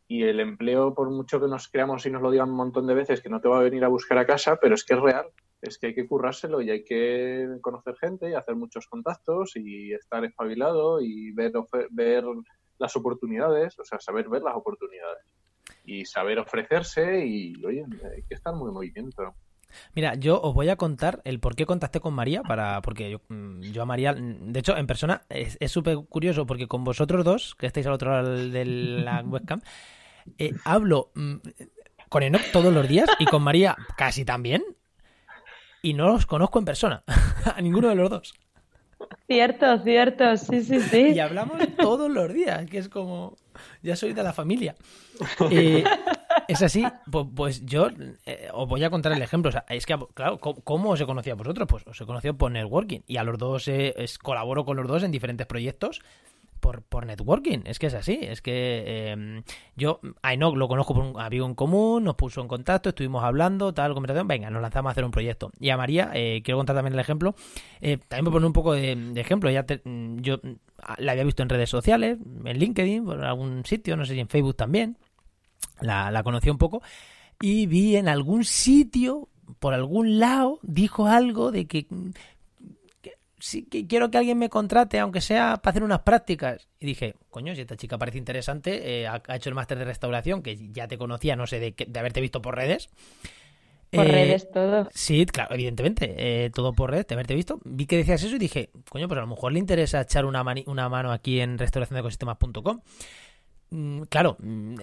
[0.08, 2.94] Y el empleo, por mucho que nos creamos y nos lo digan un montón de
[2.94, 5.00] veces, que no te va a venir a buscar a casa, pero es que es
[5.00, 5.26] real.
[5.62, 9.92] Es que hay que currárselo y hay que conocer gente y hacer muchos contactos y
[9.94, 11.52] estar espabilado y ver,
[11.90, 12.24] ver
[12.78, 15.24] las oportunidades, o sea, saber ver las oportunidades
[15.84, 19.34] y saber ofrecerse y, oye, hay que estar muy en movimiento.
[19.94, 23.20] Mira, yo os voy a contar el por qué contacté con María, para porque yo,
[23.28, 27.24] mm, yo a María, mm, de hecho, en persona es súper curioso porque con vosotros
[27.24, 29.60] dos, que estáis al otro lado de la webcam,
[30.38, 31.36] eh, hablo mm,
[32.08, 34.64] con Enoch todos los días y con María casi también
[35.82, 37.04] y no los conozco en persona,
[37.56, 38.34] a ninguno de los dos.
[39.26, 41.12] Cierto, cierto, sí, sí, sí.
[41.14, 43.36] Y hablamos todos los días, que es como,
[43.82, 44.74] ya soy de la familia.
[45.50, 45.82] Eh,
[46.48, 47.88] es así, pues, pues yo
[48.24, 49.50] eh, os voy a contar el ejemplo.
[49.68, 51.66] es que, claro, ¿cómo, os he conocido a vosotros?
[51.68, 55.02] Pues os he conocido por networking y a los dos eh, colaboro con los dos
[55.02, 56.02] en diferentes proyectos
[56.60, 59.42] por, por networking, es que es así, es que em,
[59.76, 63.22] yo a Enoch lo conozco por un amigo en común, nos puso en contacto, estuvimos
[63.24, 65.50] hablando, tal, conversación, venga, nos lanzamos a hacer un proyecto.
[65.58, 67.34] Y a María, eh, quiero contar también el ejemplo,
[67.80, 69.64] eh, también por poner un poco de, ejemplo, ya
[70.16, 70.40] yo
[70.98, 74.28] la había visto en redes sociales, en LinkedIn, por algún sitio, no sé si en
[74.28, 74.96] Facebook también,
[75.80, 76.82] la, la conocí un poco,
[77.40, 79.28] y vi en algún sitio,
[79.58, 81.86] por algún lado, dijo algo de que
[83.46, 86.68] sí que quiero que alguien me contrate, aunque sea para hacer unas prácticas.
[86.80, 90.42] Y dije, coño, si esta chica parece interesante, eh, ha, hecho el máster de restauración,
[90.42, 92.88] que ya te conocía, no sé, de, de haberte visto por redes.
[93.90, 94.88] Por eh, redes todo.
[94.92, 97.60] Sí, claro, evidentemente, eh, todo por redes, de haberte visto.
[97.64, 100.44] Vi que decías eso y dije, coño, pues a lo mejor le interesa echar una,
[100.66, 102.80] una mano aquí en restauracionecosistemas.com.
[103.70, 104.74] Mm, claro, mm,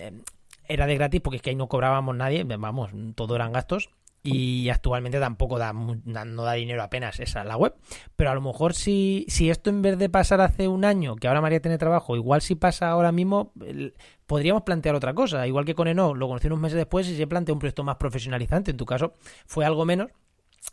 [0.70, 3.90] era de gratis porque es que ahí no cobrábamos nadie, vamos, todo eran gastos
[4.24, 7.76] y actualmente tampoco da, no da dinero apenas esa la web.
[8.16, 11.28] Pero a lo mejor si, si esto en vez de pasar hace un año, que
[11.28, 13.52] ahora María tiene trabajo, igual si pasa ahora mismo,
[14.26, 15.46] podríamos plantear otra cosa.
[15.46, 17.98] Igual que con Eno, lo conocí unos meses después y se plantea un proyecto más
[17.98, 18.72] profesionalizante.
[18.72, 19.16] En tu caso
[19.46, 20.10] fue algo menos.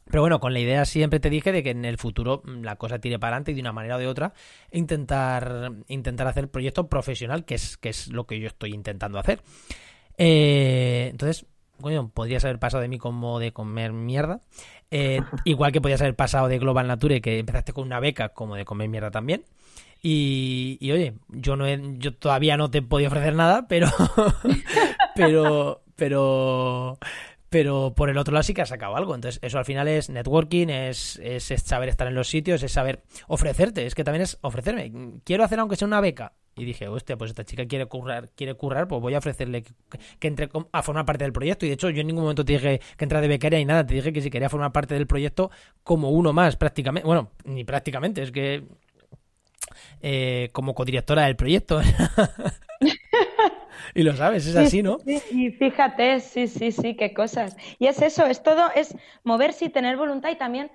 [0.05, 3.01] Pero bueno, con la idea siempre te dije de que en el futuro la cosa
[3.01, 4.33] tire para adelante y de una manera o de otra
[4.71, 9.43] intentar, intentar hacer proyecto profesional, que es, que es lo que yo estoy intentando hacer.
[10.17, 11.47] Eh, entonces,
[11.81, 14.41] coño, podrías haber pasado de mí como de comer mierda.
[14.91, 18.57] Eh, igual que podías haber pasado de Global Nature, que empezaste con una beca, como
[18.57, 19.45] de comer mierda también.
[20.03, 21.67] Y, oye, yo no
[21.99, 23.89] yo todavía no te he podido ofrecer nada, pero
[25.15, 26.99] pero pero
[27.51, 29.15] pero por el otro lado sí que has sacado algo.
[29.15, 33.03] Entonces, eso al final es networking, es, es, saber estar en los sitios, es saber
[33.27, 33.87] ofrecerte.
[33.87, 34.93] Es que también es ofrecerme.
[35.25, 36.33] Quiero hacer aunque sea una beca.
[36.57, 40.29] Y dije, hostia, pues esta chica quiere currar, quiere currar, pues voy a ofrecerle que,
[40.29, 41.65] entre a formar parte del proyecto.
[41.65, 43.87] Y de hecho, yo en ningún momento te dije que entra de becaria ni nada.
[43.87, 45.51] Te dije que si quería formar parte del proyecto
[45.85, 47.07] como uno más, prácticamente.
[47.07, 48.65] Bueno, ni prácticamente, es que
[50.03, 51.81] eh, como codirectora del proyecto.
[53.95, 54.99] y lo sabes, es así, ¿no?
[55.05, 57.57] Sí, y fíjate, sí, sí, sí, qué cosas.
[57.79, 60.71] Y es eso, es todo, es moverse y tener voluntad y también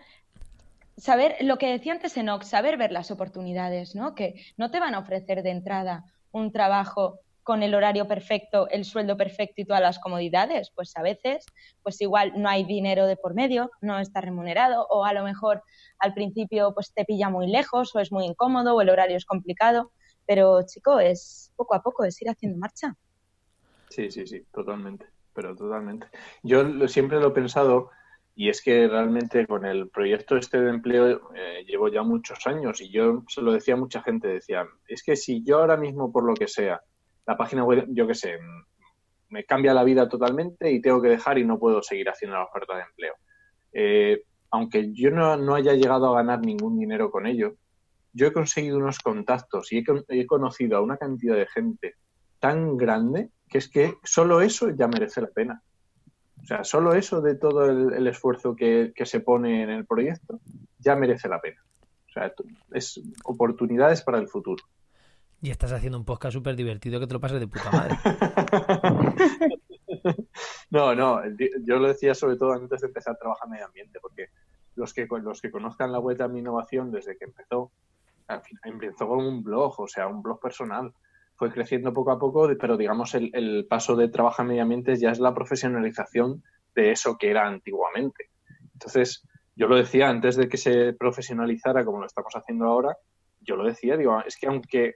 [0.98, 4.16] saber lo que decía antes Enox, saber ver las oportunidades, ¿no?
[4.16, 8.86] Que no te van a ofrecer de entrada un trabajo con el horario perfecto, el
[8.86, 11.46] sueldo perfecto y todas las comodidades, pues a veces,
[11.84, 15.62] pues igual no hay dinero de por medio, no está remunerado, o a lo mejor
[16.00, 19.26] al principio pues te pilla muy lejos, o es muy incómodo, o el horario es
[19.26, 19.92] complicado,
[20.26, 22.96] pero chico, es poco a poco, es ir haciendo marcha.
[23.90, 26.08] Sí, sí, sí, totalmente, pero totalmente.
[26.42, 27.92] Yo siempre lo he pensado,
[28.36, 32.82] y es que realmente con el proyecto este de empleo eh, llevo ya muchos años
[32.82, 36.12] y yo se lo decía a mucha gente, decía, es que si yo ahora mismo
[36.12, 36.82] por lo que sea,
[37.26, 38.38] la página web, yo qué sé,
[39.30, 42.44] me cambia la vida totalmente y tengo que dejar y no puedo seguir haciendo la
[42.44, 43.14] oferta de empleo.
[43.72, 47.56] Eh, aunque yo no, no, haya llegado a ganar ningún dinero con ello,
[48.12, 51.96] yo he conseguido unos contactos y he, he conocido a una cantidad de gente
[52.40, 55.62] tan grande que es que solo eso ya merece la pena.
[56.46, 60.40] O sea, solo eso de todo el, esfuerzo que, se pone en el proyecto
[60.78, 61.60] ya merece la pena.
[61.82, 62.32] O sea,
[62.72, 64.64] es oportunidades para el futuro.
[65.42, 67.96] Y estás haciendo un podcast súper divertido que te lo pases de puta madre.
[70.70, 71.22] no, no,
[71.66, 74.28] yo lo decía sobre todo antes de empezar a trabajar en medio ambiente, porque
[74.76, 77.72] los que, los que conozcan la web de mi innovación desde que empezó,
[78.64, 80.94] empezó con un blog, o sea, un blog personal
[81.36, 85.12] fue creciendo poco a poco, pero digamos el, paso de trabajo en medio ambiente ya
[85.12, 88.30] es la profesionalización de eso que era antiguamente.
[88.74, 92.98] Entonces, yo lo decía antes de que se profesionalizara como lo estamos haciendo ahora,
[93.42, 94.96] yo lo decía, digo, es que aunque,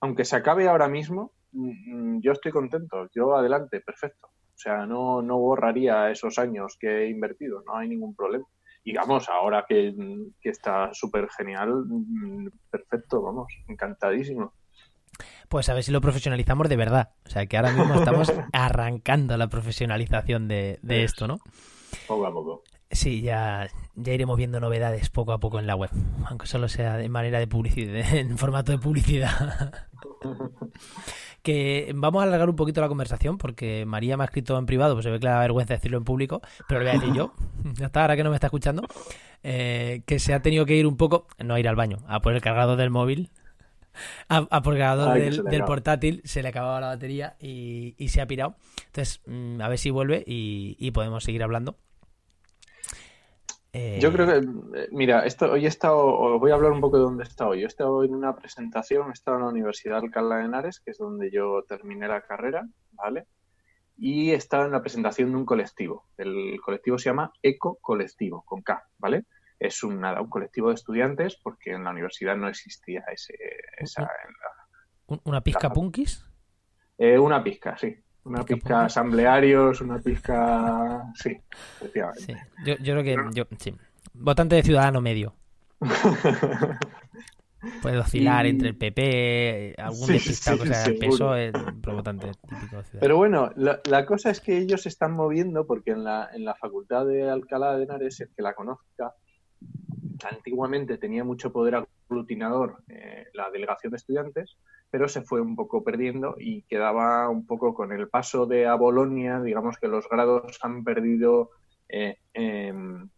[0.00, 4.28] aunque se acabe ahora mismo, mm, yo estoy contento, yo adelante, perfecto.
[4.28, 8.46] O sea, no, no borraría esos años que he invertido, no hay ningún problema.
[8.84, 9.94] Y vamos, ahora que,
[10.40, 14.52] que está súper genial, mm, perfecto, vamos, encantadísimo.
[15.48, 17.10] Pues a ver si lo profesionalizamos de verdad.
[17.26, 21.38] O sea, que ahora mismo estamos arrancando la profesionalización de, esto, ¿no?
[22.06, 22.62] Poco a poco.
[22.90, 25.90] Sí, ya, ya iremos viendo novedades poco a poco en la web,
[26.26, 29.88] aunque solo sea de manera de publicidad, en formato de publicidad.
[31.42, 34.94] que vamos a alargar un poquito la conversación porque María me ha escrito en privado,
[34.94, 37.14] pues se ve que le da vergüenza decirlo en público, pero lo voy a decir
[37.14, 37.32] yo,
[37.78, 38.82] ya está, ahora que no me está escuchando,
[39.42, 42.20] eh, que se ha tenido que ir un poco, no a ir al baño, a
[42.20, 43.30] por el cargador del móvil
[44.28, 48.56] a, a por del, portátil se le acababa la batería y, se ha pirado.
[48.86, 51.76] Entonces, mm, a ver si vuelve y, podemos seguir hablando.
[53.72, 57.04] Yo creo que, eh, mira, esto, hoy he estado, voy a hablar un poco de
[57.04, 57.54] dónde he estado.
[57.54, 60.80] Yo he estado en una presentación, he estado en la Universidad de Alcalá de Henares,
[60.80, 63.26] que es donde yo terminé la carrera, ¿vale?
[63.96, 66.04] Y he estado en la presentación de un colectivo.
[66.18, 69.24] El colectivo se llama Eco Colectivo, con K, ¿vale?
[69.66, 73.34] Es un, nada, un colectivo de estudiantes porque en la universidad no existía ese,
[73.78, 74.10] esa,
[75.24, 76.24] ¿Una pizca punkis?
[76.98, 77.96] Eh, una pizca, sí.
[78.24, 81.02] Una pizca, asamblearios, una pizca.
[81.14, 81.36] Sí,
[81.80, 82.36] efectivamente.
[82.64, 83.16] Yo, creo que.
[83.34, 83.74] Yo, sí.
[84.14, 85.34] Votante de ciudadano medio.
[87.80, 92.98] Puede oscilar entre el PP, algún despistado que sea el peso, es votante típico de
[92.98, 96.56] Pero bueno, la, cosa es que ellos se están moviendo porque en la, en la
[96.56, 99.14] facultad de Alcalá de Henares, el que la conozca,
[100.24, 104.56] antiguamente tenía mucho poder aglutinador eh, la delegación de estudiantes,
[104.90, 108.74] pero se fue un poco perdiendo y quedaba un poco con el paso de a
[108.74, 111.50] Bolonia, digamos que los grados han perdido
[111.88, 113.08] eh, em,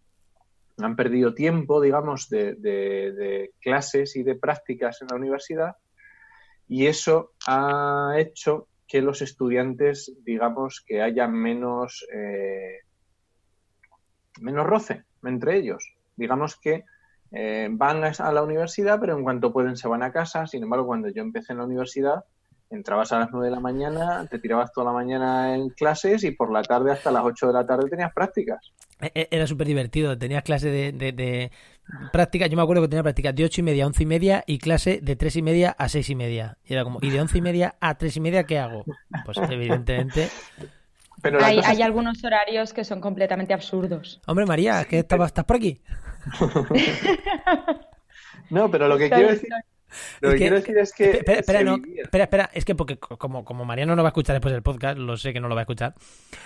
[0.79, 5.77] han perdido tiempo, digamos, de, clases y de prácticas en la universidad
[6.67, 12.81] y eso ha hecho que los estudiantes, digamos, que haya menos, eh,
[14.41, 15.95] menos roce entre ellos.
[16.17, 16.85] Digamos que
[17.35, 20.47] eh, van a la universidad, pero en cuanto pueden se van a casa.
[20.47, 22.25] Sin embargo, cuando yo empecé en la universidad,
[22.71, 26.31] entrabas a las 9 de la mañana, te tirabas toda la mañana en clases y
[26.31, 28.73] por la tarde hasta las 8 de la tarde tenías prácticas.
[29.01, 31.51] E, e, era súper divertido, tenías clase de, de,
[32.13, 34.45] práctica, yo me acuerdo que tenía prácticas de 8 y media a 11 y media
[34.47, 36.59] y clase de 3 y media a 6 y media.
[36.65, 38.85] Y era como, ¿y de 11 y media a 3 y media qué hago?
[39.25, 40.29] Pues evidentemente...
[41.23, 44.21] Pero hay, hay algunos horarios que son completamente absurdos.
[44.27, 45.81] Hombre, María, ¿qué estás por aquí?
[48.51, 49.49] No, pero lo que quiero decir...
[50.21, 51.11] Lo que, quiero decir es que.
[51.11, 54.63] Espera, espera, espera, es que porque como, como Mariano no va a escuchar después del
[54.63, 55.95] podcast, lo sé que no lo va a escuchar.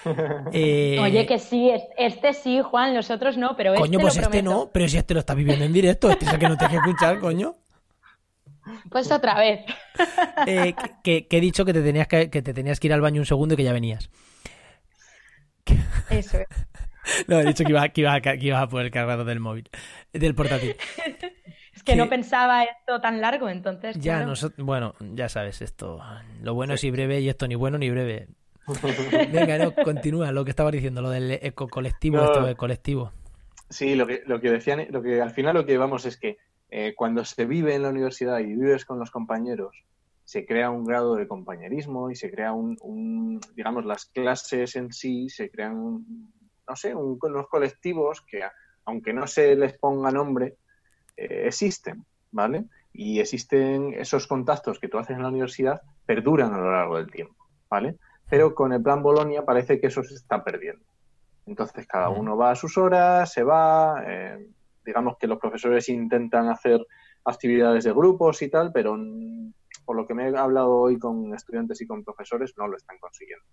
[0.53, 3.81] Eh, Oye, que sí, este sí, Juan, los otros no, pero este.
[3.81, 6.39] Coño, pues este no, pero si este lo está viviendo en directo, este es el
[6.39, 7.57] que no te que escuchar, coño.
[8.91, 9.61] Pues otra vez.
[10.47, 13.20] Eh, que, he dicho que te, tenías que, que te tenías que ir al baño
[13.20, 14.11] un segundo y que ya venías.
[16.11, 16.47] Eso es.
[17.27, 19.69] No, he dicho que iba, que iba, que iba a poner el cargador del móvil,
[20.13, 20.77] del portátil.
[21.75, 23.97] Es que, no pensaba esto tan largo, entonces.
[24.01, 26.01] Ya, bueno, ya sabes esto.
[26.43, 28.27] Lo bueno es y breve y esto ni bueno ni breve.
[29.33, 33.13] Venga, no, continúa lo que estaba diciendo, lo del eco colectivo, esto del colectivo.
[33.71, 36.39] Sí, lo que, lo que decían, lo que al final lo que vamos es que
[36.71, 39.85] eh, cuando se vive en la universidad y vives con los compañeros,
[40.25, 45.31] se crea un grado de compañerismo y se crea un, digamos, las clases en sí,
[45.31, 46.05] se crean,
[46.69, 48.43] no sé, unos colectivos que,
[48.85, 50.57] aunque no se les ponga nombre,
[51.16, 52.64] eh, existen, ¿vale?
[52.93, 57.11] Y existen esos contactos que tú haces en la universidad, perduran a lo largo del
[57.11, 57.97] tiempo, ¿vale?
[58.29, 60.85] Pero con el plan Bolonia parece que eso se está perdiendo.
[61.47, 64.47] Entonces cada uno va a sus horas, se va, eh,
[64.85, 66.87] digamos que los profesores intentan hacer
[67.25, 68.99] actividades de grupos y tal, pero
[69.85, 72.99] por lo que me he hablado hoy con estudiantes y con profesores no lo están
[72.99, 73.47] consiguiendo.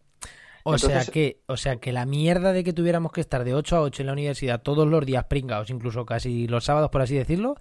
[0.67, 3.75] O sea que, o sea que la mierda de que tuviéramos que estar de 8
[3.75, 7.15] a 8 en la universidad todos los días pringados, incluso casi los sábados, por así
[7.15, 7.55] decirlo,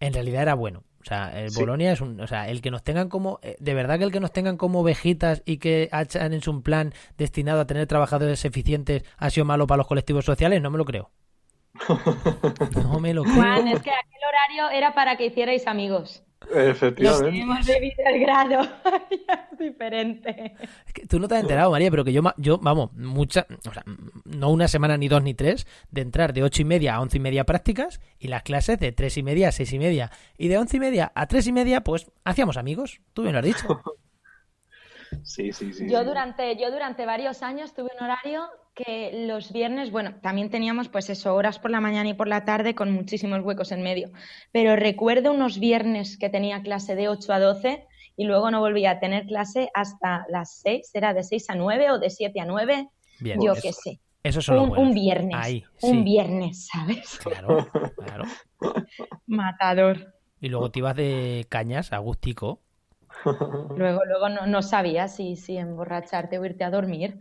[0.00, 0.82] en realidad era bueno.
[1.00, 3.74] O sea, el Bolonia es un, o sea, el que nos tengan como, eh, de
[3.74, 7.60] verdad que el que nos tengan como ovejitas y que han en un plan destinado
[7.60, 11.10] a tener trabajadores eficientes ha sido malo para los colectivos sociales, no me lo creo.
[12.74, 13.36] No me lo creo.
[13.36, 16.24] Juan, es que aquel horario era para que hicierais amigos.
[16.54, 17.40] Efectivamente.
[17.40, 18.60] hemos debido el grado.
[19.52, 20.54] es diferente.
[20.86, 23.72] Es que tú no te has enterado, María, pero que yo, yo vamos, muchas, o
[23.72, 23.84] sea,
[24.24, 27.16] no una semana, ni dos, ni tres, de entrar de ocho y media a once
[27.16, 30.10] y media prácticas y las clases de tres y media a seis y media.
[30.36, 33.00] Y de once y media a tres y media, pues hacíamos amigos.
[33.12, 33.82] Tú bien lo has dicho.
[35.24, 35.86] Sí, sí, sí.
[35.90, 40.88] Yo durante, yo durante varios años tuve un horario que los viernes, bueno, también teníamos
[40.88, 44.10] pues eso, horas por la mañana y por la tarde con muchísimos huecos en medio.
[44.50, 48.92] Pero recuerdo unos viernes que tenía clase de 8 a 12 y luego no volvía
[48.92, 52.44] a tener clase hasta las 6, era de 6 a 9 o de 7 a
[52.44, 52.88] 9,
[53.20, 54.00] yo qué sé.
[54.22, 55.64] Eso un, un, viernes.
[55.80, 57.18] Un viernes, ¿sabes?
[57.18, 57.66] Claro,
[57.96, 58.24] claro.
[59.26, 60.14] Matador.
[60.40, 62.60] Y luego te ibas de cañas, agustico.
[63.76, 67.18] Luego, luego no, no sabías si, si emborracharte o irte a dormir.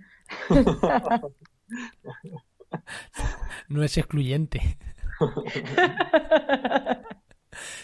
[3.69, 4.77] No es excluyente.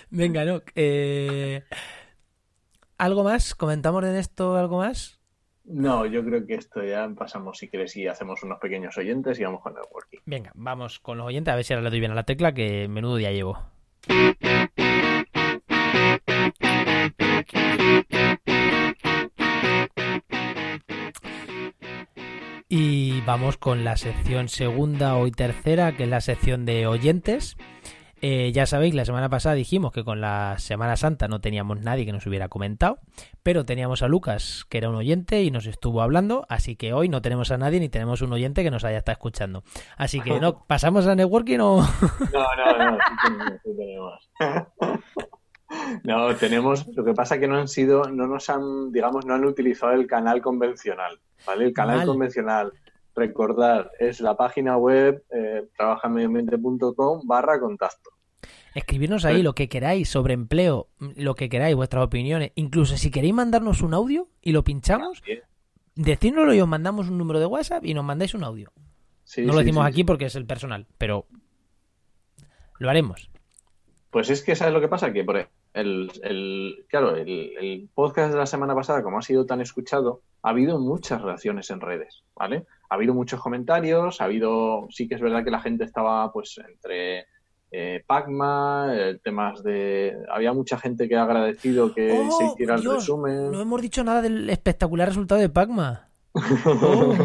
[0.09, 0.61] Venga, no.
[0.75, 1.63] Eh,
[2.97, 3.53] ¿Algo más?
[3.55, 5.19] ¿Comentamos de esto algo más?
[5.65, 9.43] No, yo creo que esto ya pasamos, si quieres, y hacemos unos pequeños oyentes y
[9.43, 10.21] vamos con el working.
[10.25, 12.53] Venga, vamos con los oyentes, a ver si ahora le doy bien a la tecla,
[12.53, 13.59] que menudo día llevo.
[22.69, 27.55] Y vamos con la sección segunda o tercera, que es la sección de oyentes.
[28.21, 32.05] Eh, ya sabéis, la semana pasada dijimos que con la Semana Santa no teníamos nadie
[32.05, 32.97] que nos hubiera comentado,
[33.43, 37.09] pero teníamos a Lucas, que era un oyente y nos estuvo hablando, así que hoy
[37.09, 39.63] no tenemos a nadie ni tenemos un oyente que nos haya estado escuchando.
[39.97, 41.81] Así que no, ¿pasamos a networking o...?
[42.33, 42.97] No, no, no,
[43.63, 44.29] sí tenemos,
[46.03, 49.33] No, tenemos, lo que pasa es que no han sido, no nos han, digamos, no
[49.33, 51.65] han utilizado el canal convencional, ¿vale?
[51.65, 52.73] El canal convencional,
[53.15, 58.11] recordar, es la página web eh, trabajamediambiente.com barra contacto.
[58.75, 62.51] Escribirnos ahí lo que queráis sobre empleo, lo que queráis, vuestras opiniones.
[62.53, 65.23] Incluso si queréis mandarnos un audio y lo pinchamos,
[65.95, 68.71] decídnoslo y os mandamos un número de WhatsApp y nos mandáis un audio.
[69.37, 71.25] no lo decimos aquí porque es el personal, pero
[72.77, 73.31] lo haremos.
[74.11, 75.37] Pues es que sabes lo que pasa, que por
[75.77, 80.49] el, el claro, el, podcast de la semana pasada, como ha sido tan escuchado, ha
[80.49, 82.65] habido muchas reacciones en redes, ¿vale?
[82.89, 86.59] Ha habido muchos comentarios, ha habido, sí que es verdad que la gente estaba pues
[86.67, 87.27] entre
[87.71, 90.15] eh, Pacma, eh, temas de...
[90.31, 93.51] Había mucha gente que ha agradecido que se oh, hiciera el resumen.
[93.51, 96.03] No hemos dicho nada del espectacular resultado de Pacma.
[96.65, 97.15] Oh.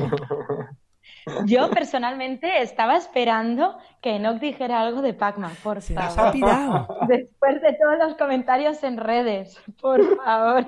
[1.45, 6.89] Yo personalmente estaba esperando que Enoch dijera algo de Pacma, por Se Nos ha olvidado.
[7.09, 10.66] Después de todos los comentarios en redes, por favor.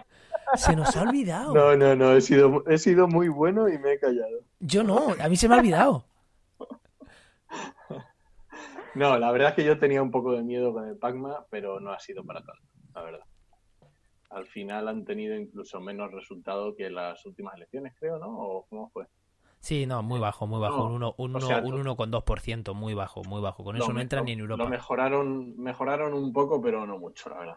[0.54, 1.54] Se nos ha olvidado.
[1.54, 4.40] No, no, no, he sido, he sido muy bueno y me he callado.
[4.60, 6.04] Yo no, a mí se me ha olvidado.
[8.94, 11.80] No, la verdad es que yo tenía un poco de miedo con el Pacma, pero
[11.80, 12.62] no ha sido para tanto,
[12.94, 13.24] la verdad.
[14.30, 18.28] Al final han tenido incluso menos resultado que las últimas elecciones, creo, ¿no?
[18.28, 19.06] ¿O cómo fue?
[19.64, 20.84] Sí, no, muy bajo, muy bajo.
[20.84, 23.64] un 1,2%, un muy bajo, muy bajo.
[23.64, 24.62] Con eso no entran ni en Europa.
[24.62, 27.56] Lo mejoraron, mejoraron un poco, pero no mucho, la verdad.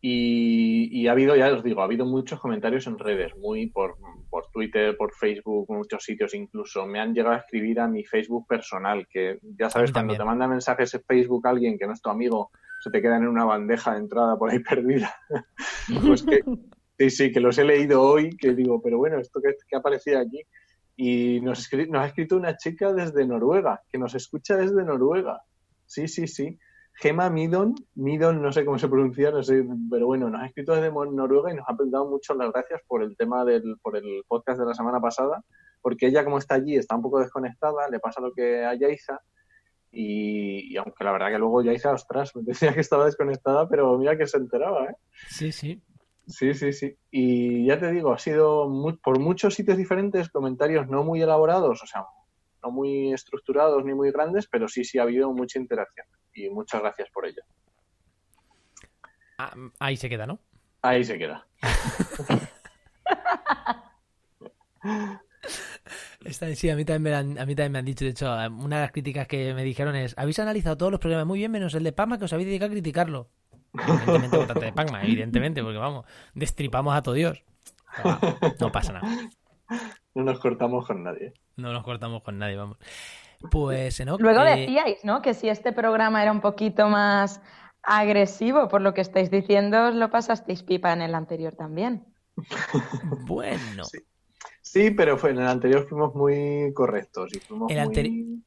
[0.00, 3.96] Y, ha habido, ya os digo, ha habido muchos comentarios en redes, muy por,
[4.28, 6.84] por Twitter, por Facebook, muchos sitios incluso.
[6.84, 10.48] Me han llegado a escribir a mi Facebook personal, que ya sabes, cuando te manda
[10.48, 12.50] mensajes en Facebook alguien que no es tu amigo,
[12.80, 15.14] se te quedan en una bandeja de entrada por ahí perdida.
[16.04, 16.42] pues que,
[17.10, 20.20] sí, sí, que los he leído hoy, que digo, pero bueno, esto que, que aparecía
[20.20, 20.40] aquí.
[20.96, 25.42] Y nos, ha escrito una chica desde Noruega, que nos escucha desde Noruega.
[25.86, 26.58] Sí, sí, sí.
[26.94, 30.74] Gema Midon, Midon no sé cómo se pronuncia, no sé, pero bueno, nos ha escrito
[30.74, 34.22] desde Noruega y nos ha dado muchas las gracias por el tema del, por el
[34.28, 35.42] podcast de la semana pasada,
[35.80, 39.20] porque ella como está allí está un poco desconectada, le pasa lo que a Yaisa
[39.90, 44.16] y, aunque la verdad que luego Yaisa, ostras, me decía que estaba desconectada, pero mira
[44.16, 44.94] que se enteraba, ¿eh?
[45.28, 45.82] Sí, sí.
[46.26, 46.96] Sí, sí, sí.
[47.10, 48.70] Y ya te digo, ha sido
[49.02, 52.04] por muchos sitios diferentes, comentarios no muy elaborados, o sea,
[52.62, 56.80] no muy estructurados ni muy grandes, pero sí, sí ha habido mucha interacción y muchas
[56.80, 57.42] gracias por ello.
[59.38, 60.38] Ah, ahí se queda, ¿no?
[60.82, 61.46] Ahí se queda.
[66.54, 68.76] sí, a mí, también me han, a mí también me han dicho, de hecho, una
[68.76, 71.74] de las críticas que me dijeron es, habéis analizado todos los problemas muy bien menos
[71.74, 73.30] el de Pama que os habéis dedicado a criticarlo.
[73.74, 77.42] Evidentemente, de Pacma, evidentemente, porque vamos, destripamos a todo Dios.
[78.60, 79.08] No, pasa nada.
[80.14, 81.32] No nos cortamos con nadie.
[81.56, 82.78] No nos cortamos con nadie, vamos.
[83.50, 85.20] Pues Luego eh, decíais, ¿no?
[85.22, 87.40] Que si este programa era un poquito más
[87.82, 92.04] agresivo, por lo que estáis diciendo, os lo pasasteis pipa en el anterior también.
[93.26, 93.84] bueno.
[94.62, 94.90] Sí.
[94.90, 98.42] pero fue, en el anterior fuimos muy correctos y fuimos muy...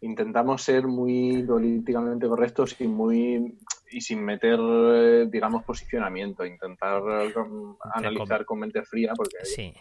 [0.00, 3.58] Intentamos ser muy políticamente correctos y muy
[3.94, 7.32] y sin meter, eh, digamos, posicionamiento, intentar eh,
[7.94, 9.44] analizar con mente fría porque...
[9.44, 9.72] Sí.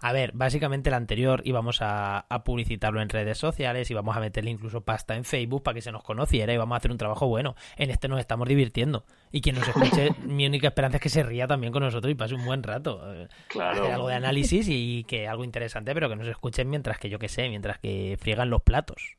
[0.00, 4.80] A ver, básicamente el anterior íbamos a, publicitarlo en redes sociales, íbamos a meterle incluso
[4.82, 7.56] pasta en Facebook para que se nos conociera y vamos a hacer un trabajo bueno.
[7.76, 9.04] En este nos estamos divirtiendo.
[9.32, 12.14] Y quien nos escuche, mi única esperanza es que se ría también con nosotros y
[12.14, 13.02] pase un buen rato.
[13.48, 13.82] Claro.
[13.82, 17.18] Hacer algo de análisis y que algo interesante, pero que nos escuchen mientras que yo
[17.18, 19.16] que sé, mientras que friegan los platos.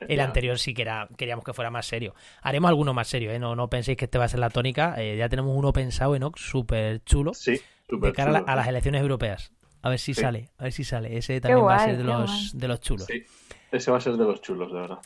[0.00, 2.14] el anterior sí que era, queríamos que fuera más serio.
[2.42, 3.38] Haremos alguno más serio, ¿eh?
[3.38, 4.94] No, no penséis que este va a ser la tónica.
[4.98, 7.34] Eh, ya tenemos uno pensado en Ox, súper chulo.
[7.34, 9.52] Sí, de cara a, las elecciones europeas.
[9.82, 11.16] A ver si sale, a ver si sale.
[11.16, 13.06] Ese también va a ser de los, de los chulos.
[13.06, 13.24] Sí,
[13.72, 14.98] ese va a ser de los chulos, de verdad.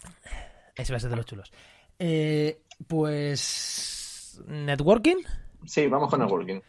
[0.75, 1.51] Ese va a ser de los chulos.
[1.99, 4.43] Eh, pues.
[4.47, 5.17] ¿Networking?
[5.65, 6.61] Sí, vamos con networking.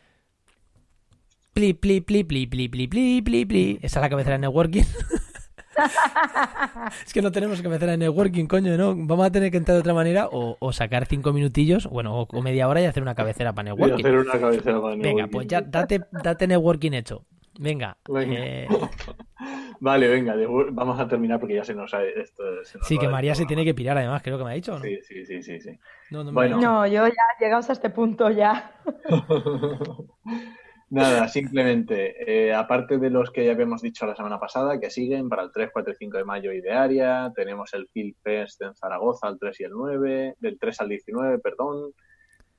[1.54, 3.80] Pli, pli, pli, pli, pli, pli, pli, pli, pli.
[3.82, 4.84] Esa es la cabecera de networking.
[7.06, 8.96] es que no tenemos cabecera de networking, coño, ¿no?
[8.96, 12.70] Vamos a tener que entrar de otra manera o, sacar cinco minutillos, bueno, o, media
[12.70, 14.06] hora y hacer una cabecera para networking.
[14.06, 15.02] hacer una cabecera para networking.
[15.02, 17.26] Venga, pues ya date, date networking hecho.
[17.60, 17.98] Venga.
[18.20, 18.68] Eh,
[19.80, 20.36] vale, venga,
[20.72, 22.04] vamos a terminar porque ya se nos ha...
[22.04, 22.44] Esto,
[22.84, 24.84] sí, que María se tiene que pirar además, creo que me ha dicho, ¿no?
[24.84, 25.60] Sí, sí, sí, sí.
[25.60, 25.80] sí.
[26.12, 26.60] No, no, bueno.
[26.60, 28.72] no, yo ya llegamos a este punto ya.
[30.90, 35.28] Nada, simplemente, eh, aparte de los que ya habíamos dicho la semana pasada, que siguen
[35.28, 39.28] para el 3, 4 y 5 de mayo Idearia, tenemos el Field Fest en Zaragoza
[39.28, 41.92] el 3 y el 9, del 3 al 19, perdón,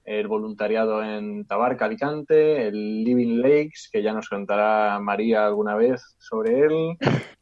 [0.08, 6.16] el voluntariado en Tabarca, Alicante, el Living Lakes, que ya nos contará María alguna vez
[6.18, 6.96] sobre él.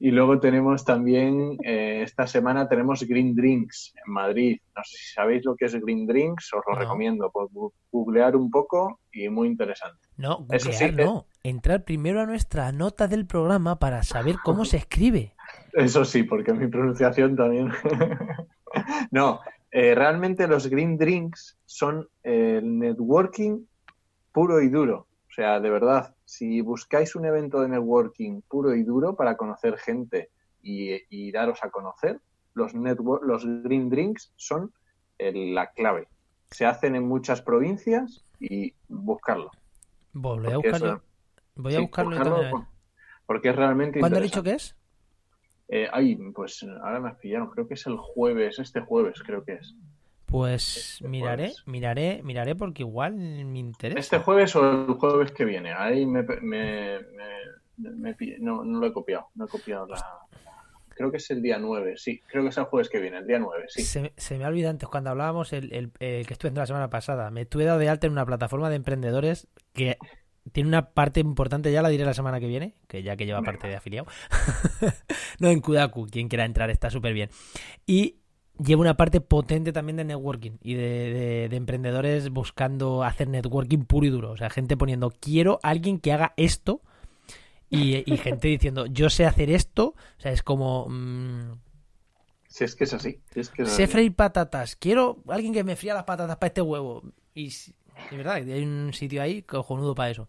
[0.00, 4.58] Y luego tenemos también, eh, esta semana tenemos Green Drinks en Madrid.
[4.74, 7.48] No sé si sabéis lo que es Green Drinks, os lo recomiendo, por
[7.92, 10.00] googlear un poco y muy interesante.
[10.16, 15.34] No, googlear no, entrar primero a nuestra nota del programa para saber cómo se escribe.
[15.74, 17.70] Eso sí, porque mi pronunciación también.
[19.12, 19.40] no,
[19.70, 23.64] eh, realmente los Green Drinks son el networking
[24.32, 25.06] puro y duro.
[25.28, 29.78] O sea, de verdad, si buscáis un evento de networking puro y duro para conocer
[29.78, 30.30] gente
[30.62, 32.20] y, daros a conocer,
[32.54, 34.72] los, los Green Drinks son
[35.18, 36.08] la clave.
[36.50, 39.50] Se hacen en muchas provincias y buscarlo.
[40.12, 41.02] Voy a, buscarlo.
[41.54, 42.66] Voy a buscarlo,
[43.26, 44.76] Porque es realmente ¿Cuándo has dicho que es?
[45.68, 49.44] Eh, ay, pues ahora me has pillado, creo que es el jueves, este jueves creo
[49.44, 49.74] que es.
[50.24, 53.98] Pues este miraré, miraré, miraré porque igual me interesa.
[53.98, 56.98] Este jueves o el jueves que viene, ahí me, me,
[58.38, 60.02] no, no, lo he copiado, no he copiado la...
[60.88, 63.26] Creo que es el día 9, sí, creo que es el jueves que viene, el
[63.26, 63.82] día 9, sí.
[63.82, 66.90] Se, se me ha olvidado antes, cuando hablábamos, el, el, el que estuve la semana
[66.90, 69.96] pasada, me estuve dado de alta en una plataforma de emprendedores que
[70.52, 73.42] tiene una parte importante, ya la diré la semana que viene, que ya que lleva
[73.42, 74.06] parte de afiliado.
[75.38, 77.30] no, en Kudaku, quien quiera entrar está súper bien.
[77.86, 78.16] Y
[78.58, 84.10] lleva una parte potente también de networking y de, emprendedores buscando hacer networking puro y
[84.10, 84.30] duro.
[84.32, 86.82] O sea, gente poniendo, quiero alguien que haga esto.
[87.70, 89.94] Y, gente diciendo, yo sé hacer esto.
[90.18, 90.86] O sea, es como...
[90.88, 91.58] Mm,
[92.48, 93.20] si es que es así.
[93.64, 94.74] sé freír patatas.
[94.74, 97.02] Quiero alguien que me fría las patatas para este huevo.
[97.34, 97.52] Y
[98.10, 100.28] de verdad, hay un sitio ahí cojonudo para eso.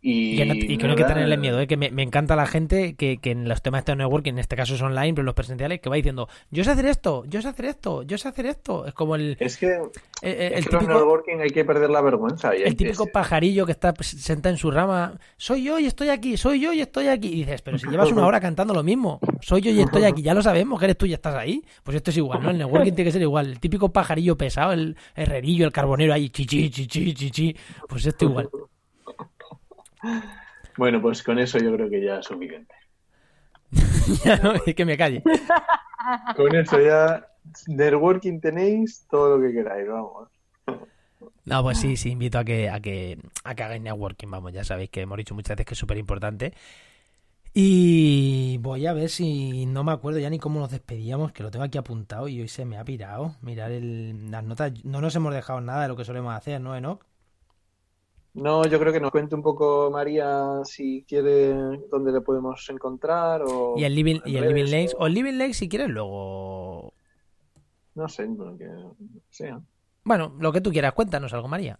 [0.00, 1.66] Y, que no, hay que tenerle miedo, ¿eh?
[1.66, 4.82] que me, encanta la gente que, en los temas de networking, en este caso es
[4.82, 7.64] online, pero en los presenciales, que va diciendo, yo sé hacer esto, yo sé hacer
[7.64, 8.86] esto, yo sé hacer esto.
[8.86, 9.36] Es como el...
[9.40, 9.76] Es que,
[10.22, 12.52] el, típico, networking hay que perder la vergüenza.
[12.52, 16.60] el típico pajarillo que está sentado en su rama, soy yo y estoy aquí, soy
[16.60, 17.28] yo y estoy aquí.
[17.28, 20.22] Y dices, pero si llevas una hora cantando lo mismo, soy yo y estoy aquí,
[20.22, 21.64] ya lo sabemos que eres tú y estás ahí.
[21.82, 22.50] Pues esto es igual, ¿no?
[22.50, 23.48] El networking tiene que ser igual.
[23.48, 27.56] El típico pajarillo pesado, el herrerillo, el carbonero ahí, chichi, chichi, chichi.
[27.88, 28.48] Pues esto igual.
[30.76, 32.74] Bueno, pues con eso yo creo que ya es suficiente.
[34.24, 35.22] ya no, es que me calle.
[36.36, 37.26] Con eso ya,
[37.66, 40.28] networking tenéis todo lo que queráis, vamos.
[41.44, 44.64] No, pues sí, sí, invito a que, a que, a que hagáis networking, vamos, ya
[44.64, 46.54] sabéis que hemos dicho muchas veces que es súper importante.
[47.54, 51.50] Y voy a ver si no me acuerdo ya ni cómo nos despedíamos, que lo
[51.50, 53.34] tengo aquí apuntado y hoy se me ha pirado.
[53.42, 56.76] Mirar el, las notas, no nos hemos dejado nada de lo que solemos hacer, ¿no,
[56.76, 57.02] Enoch?
[58.38, 61.52] No, yo creo que nos cuente un poco María si quiere
[61.90, 65.06] dónde le podemos encontrar o y el Living, y el Living Lakes o...
[65.06, 66.92] el Living Lakes si quieres luego
[67.94, 68.68] no sé lo que
[69.30, 69.60] sea.
[70.04, 70.92] Bueno lo que tú quieras.
[70.92, 71.78] Cuéntanos algo María.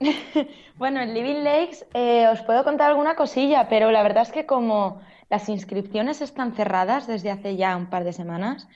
[0.76, 4.46] Bueno en Living Lakes eh, os puedo contar alguna cosilla pero la verdad es que
[4.46, 8.68] como las inscripciones están cerradas desde hace ya un par de semanas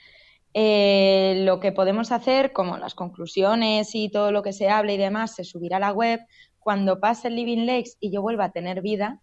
[0.57, 4.98] eh, lo que podemos hacer, como las conclusiones y todo lo que se hable y
[4.98, 6.20] demás, se subirá a la web,
[6.64, 9.20] cuando pase el Living Lakes y yo vuelva a tener vida,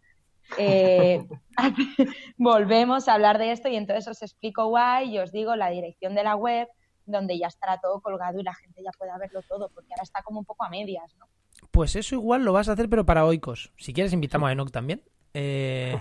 [0.57, 1.27] eh,
[2.37, 6.15] volvemos a hablar de esto y entonces os explico guay y os digo la dirección
[6.15, 6.69] de la web
[7.05, 10.21] donde ya estará todo colgado y la gente ya pueda verlo todo, porque ahora está
[10.21, 11.27] como un poco a medias, ¿no?
[11.71, 13.71] Pues eso igual lo vas a hacer, pero para oicos.
[13.77, 15.01] Si quieres, invitamos a Enoch también.
[15.33, 15.99] Eh,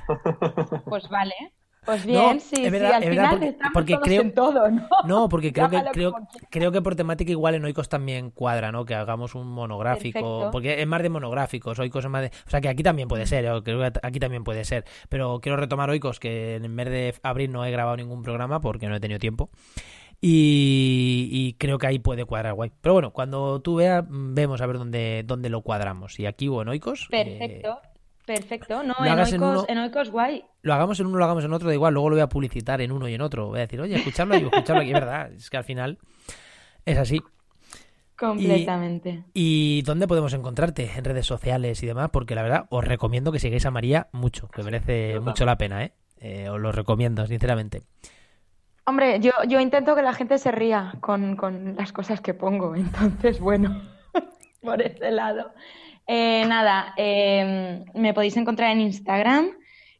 [0.84, 1.34] pues vale.
[1.84, 4.86] Pues bien, sí, sí, al final porque, creo, en todo, ¿no?
[5.06, 6.14] No, porque creo que, creo,
[6.50, 8.84] creo que por temática igual en Oikos también cuadra, ¿no?
[8.84, 12.28] Que hagamos un monográfico, porque es más de monográficos, Oikos es más de...
[12.28, 15.56] O sea, que aquí también puede ser, creo que aquí también puede ser, pero quiero
[15.56, 19.00] retomar Oikos, que en vez de abril no he grabado ningún programa porque no he
[19.00, 19.50] tenido tiempo.
[20.22, 22.70] Y, creo que ahí puede cuadrar guay.
[22.82, 26.20] Pero bueno, cuando tú veas, vemos a ver dónde, dónde lo cuadramos.
[26.20, 27.08] Y aquí o en Oikos.
[27.10, 27.80] Perfecto.
[28.30, 30.44] Perfecto, no, en Oikos, en, guay.
[30.62, 32.80] Lo hagamos en uno, lo hagamos en otro, da igual, luego lo voy a publicitar
[32.80, 33.48] en uno y en otro.
[33.48, 35.98] Voy a decir, oye, escucharlo aquí, escucharlo aquí, es verdad, es que al final
[36.86, 37.20] es así.
[38.16, 39.24] Completamente.
[39.34, 40.88] Y, dónde podemos encontrarte?
[40.96, 44.46] En redes sociales y demás, porque la verdad os recomiendo que sigáis a María mucho,
[44.46, 45.92] que merece mucho la pena, ¿eh?
[46.20, 46.48] ¿eh?
[46.50, 47.82] Os lo recomiendo, sinceramente.
[48.84, 52.76] Hombre, yo, yo intento que la gente se ría con, con las cosas que pongo,
[52.76, 53.82] entonces, bueno,
[54.62, 55.52] por ese lado.
[56.12, 59.52] Eh, nada, em, me podéis encontrar en Instagram,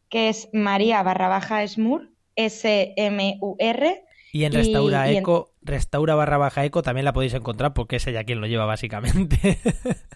[0.08, 4.04] que es María barra baja Smur, S-M-U-R.
[4.32, 8.24] Y en Restaura Eco, Restaura barra baja Eco también la podéis encontrar porque es ella
[8.24, 9.60] quien lo lleva básicamente.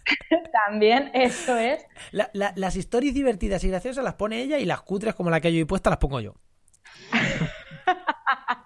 [0.66, 1.86] también, eso es.
[2.10, 5.60] las historias divertidas y graciosas las pone ella y las cutres como la que yo
[5.60, 6.34] he puesta las pongo yo.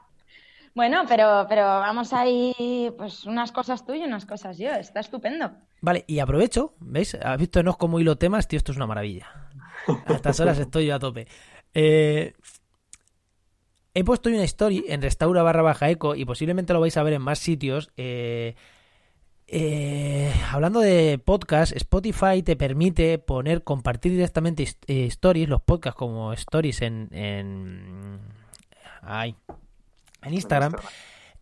[0.79, 2.55] Bueno, pero, pero vamos ahí,
[2.97, 4.71] pues unas cosas tú y unas cosas yo.
[4.71, 5.51] Está estupendo.
[5.81, 7.17] Vale, y aprovecho, ¿veis?
[7.17, 8.47] ¿Has visto Enos como hilo temas?
[8.47, 9.27] Tío, esto es una maravilla.
[10.07, 11.27] A estas horas estoy yo a tope.
[11.75, 12.33] Eh,
[13.93, 17.15] he puesto una story en restaura barra baja eco y posiblemente lo vais a ver
[17.15, 17.91] en más sitios.
[17.97, 18.55] Eh,
[19.49, 26.83] eh, hablando de podcast, Spotify te permite poner, compartir directamente stories, los podcasts como stories
[26.83, 28.21] en, en,
[30.23, 30.75] en Instagram.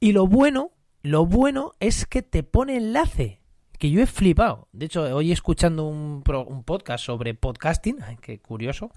[0.00, 0.72] Y lo bueno,
[1.02, 3.40] lo bueno es que te pone enlace
[3.78, 4.68] que yo he flipado.
[4.72, 8.90] De hecho, hoy escuchando un, un podcast sobre podcasting, qué curioso,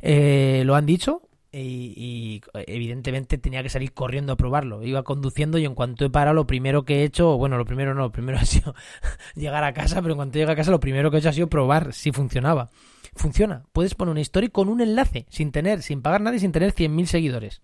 [0.00, 4.82] eh, lo han dicho y, evidentemente tenía que salir corriendo a probarlo.
[4.82, 7.94] Iba conduciendo y en cuanto he parado, lo primero que he hecho, bueno, lo primero
[7.94, 8.74] no, lo primero ha sido
[9.34, 11.34] llegar a casa, pero en cuanto llego a casa, lo primero que he hecho ha
[11.34, 12.70] sido probar si funcionaba.
[13.14, 13.64] Funciona.
[13.72, 16.72] Puedes poner una historia con un enlace, sin tener, sin pagar nada y sin tener
[16.72, 17.60] 100.000 seguidores.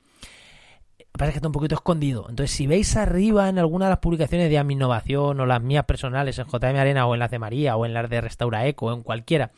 [1.18, 2.26] Pasa que está un poquito escondido.
[2.28, 5.84] Entonces, si veis arriba en alguna de las publicaciones de Ami Innovación o las mías
[5.84, 8.86] personales en JM Arena o en las de María o en las de Restaura Eco
[8.86, 9.50] o en cualquiera,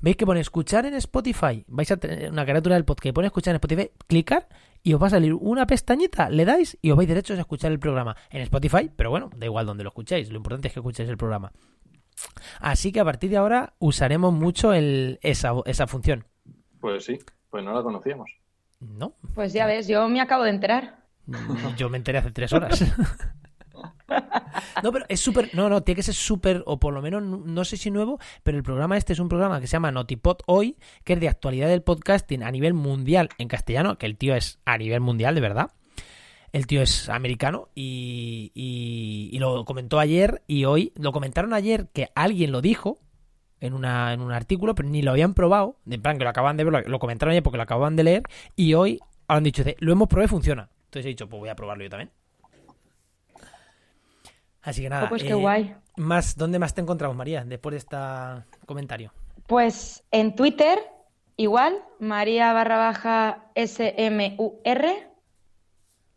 [0.00, 1.64] veis que pone escuchar en Spotify.
[1.68, 4.48] Vais a tener una carátula del podcast pone escuchar en Spotify, clicar
[4.82, 7.70] y os va a salir una pestañita, le dais y os vais derechos a escuchar
[7.70, 10.80] el programa en Spotify, pero bueno, da igual donde lo escuchéis, lo importante es que
[10.80, 11.52] escuchéis el programa.
[12.60, 16.26] Así que a partir de ahora usaremos mucho esa función.
[16.80, 17.18] Pues sí,
[17.50, 18.37] pues no la conocíamos.
[18.80, 19.14] No.
[19.34, 20.98] Pues ya ves, yo me acabo de enterar.
[21.76, 22.84] Yo me enteré hace tres horas.
[24.82, 25.50] No, pero es súper.
[25.54, 28.56] No, no, tiene que ser súper, o por lo menos, no sé si nuevo, pero
[28.56, 31.68] el programa este es un programa que se llama Notipod Hoy, que es de actualidad
[31.68, 35.40] del podcasting a nivel mundial en castellano, que el tío es a nivel mundial, de
[35.40, 35.70] verdad.
[36.52, 40.92] El tío es americano y, y, lo comentó ayer y hoy.
[40.96, 42.98] Lo comentaron ayer que alguien lo dijo
[43.60, 45.76] en, una, en un artículo, pero ni lo habían probado.
[45.88, 48.22] En plan, que lo acaban de ver, lo comentaron ayer porque lo acaban de leer.
[48.56, 50.68] Y hoy han dicho, lo hemos probado y funciona.
[50.86, 52.10] Entonces he dicho, pues voy a probarlo yo también.
[54.62, 55.04] Así que nada.
[55.04, 55.74] Oh, pues qué eh, guay.
[55.96, 57.96] Más, ¿Dónde más te encontramos, María, después de este
[58.66, 59.12] comentario?
[59.46, 60.78] Pues en Twitter,
[61.36, 65.07] igual, María barra baja S-M-U-R.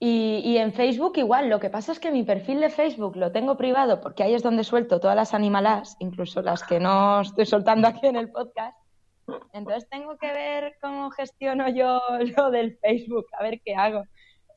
[0.04, 1.48] Y, y, en Facebook igual.
[1.48, 4.42] Lo que pasa es que mi perfil de Facebook lo tengo privado porque ahí es
[4.42, 8.76] donde suelto todas las animalas, incluso las que no estoy soltando aquí en el podcast.
[9.54, 12.02] Entonces tengo que ver cómo gestiono yo
[12.38, 14.06] lo del Facebook, a ver qué hago.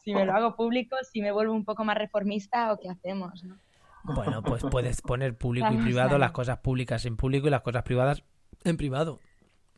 [0.03, 3.45] Si me lo hago público, si me vuelvo un poco más reformista o qué hacemos,
[3.45, 3.59] ¿no?
[4.05, 7.83] Bueno, pues puedes poner público y privado, las cosas públicas en público y las cosas
[7.83, 8.23] privadas
[8.65, 9.19] en privado.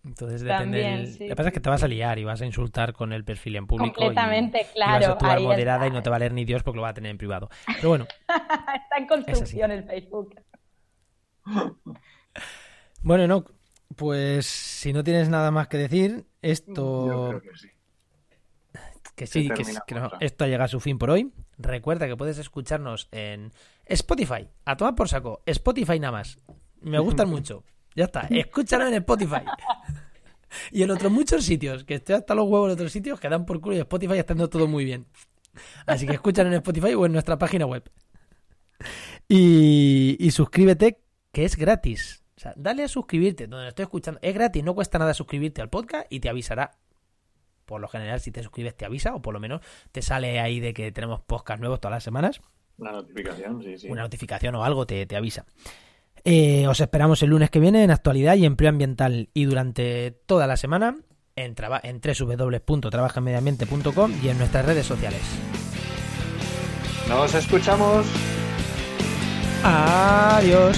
[0.06, 1.16] Entonces depende.
[1.18, 3.24] Lo que pasa es que te vas a liar y vas a insultar con el
[3.24, 3.96] perfil en público.
[3.96, 4.92] Completamente, y, claro.
[4.92, 6.90] vas a actuar moderada y no te va a leer ni Dios porque lo va
[6.90, 7.48] a tener en privado.
[7.66, 8.06] Pero bueno.
[8.28, 10.40] está en construcción el Facebook.
[13.02, 13.44] bueno, no.
[13.96, 17.40] Pues si no tienes nada más que decir, esto.
[17.42, 17.68] que sí.
[19.16, 19.64] Que sí, que,
[20.20, 21.32] esto llega a su fin por hoy.
[21.56, 23.50] Recuerda que puedes escucharnos en
[23.86, 24.48] Spotify.
[24.66, 25.42] A tomar por saco.
[25.46, 26.38] Spotify nada más.
[26.80, 27.64] Me gustan mucho.
[27.96, 28.28] Ya está.
[28.30, 29.42] Escúchalo en Spotify.
[30.70, 31.84] y en otros muchos sitios.
[31.84, 34.34] Que estoy hasta los huevos en otros sitios que dan por culo y Spotify está
[34.48, 35.06] todo muy bien.
[35.86, 37.90] Así que escúchalo en Spotify o en nuestra página web.
[39.26, 41.00] Y, y suscríbete,
[41.32, 42.22] que es gratis.
[42.36, 44.20] O sea, dale a suscribirte donde lo estoy escuchando.
[44.22, 46.72] Es gratis, no cuesta nada suscribirte al podcast y te avisará.
[47.64, 49.60] Por lo general, si te suscribes, te avisa, o por lo menos
[49.90, 52.40] te sale ahí de que tenemos podcast nuevos todas las semanas.
[52.78, 53.88] Una notificación, sí, sí.
[53.88, 55.46] Una notificación o algo te, avisa.
[56.28, 60.48] Eh, os esperamos el lunes que viene en actualidad y empleo ambiental y durante toda
[60.48, 60.96] la semana
[61.36, 61.54] en,
[61.84, 65.20] en www.trabajaenmediambiente.com y en nuestras redes sociales.
[67.08, 68.06] Nos escuchamos.
[69.62, 70.76] Adiós.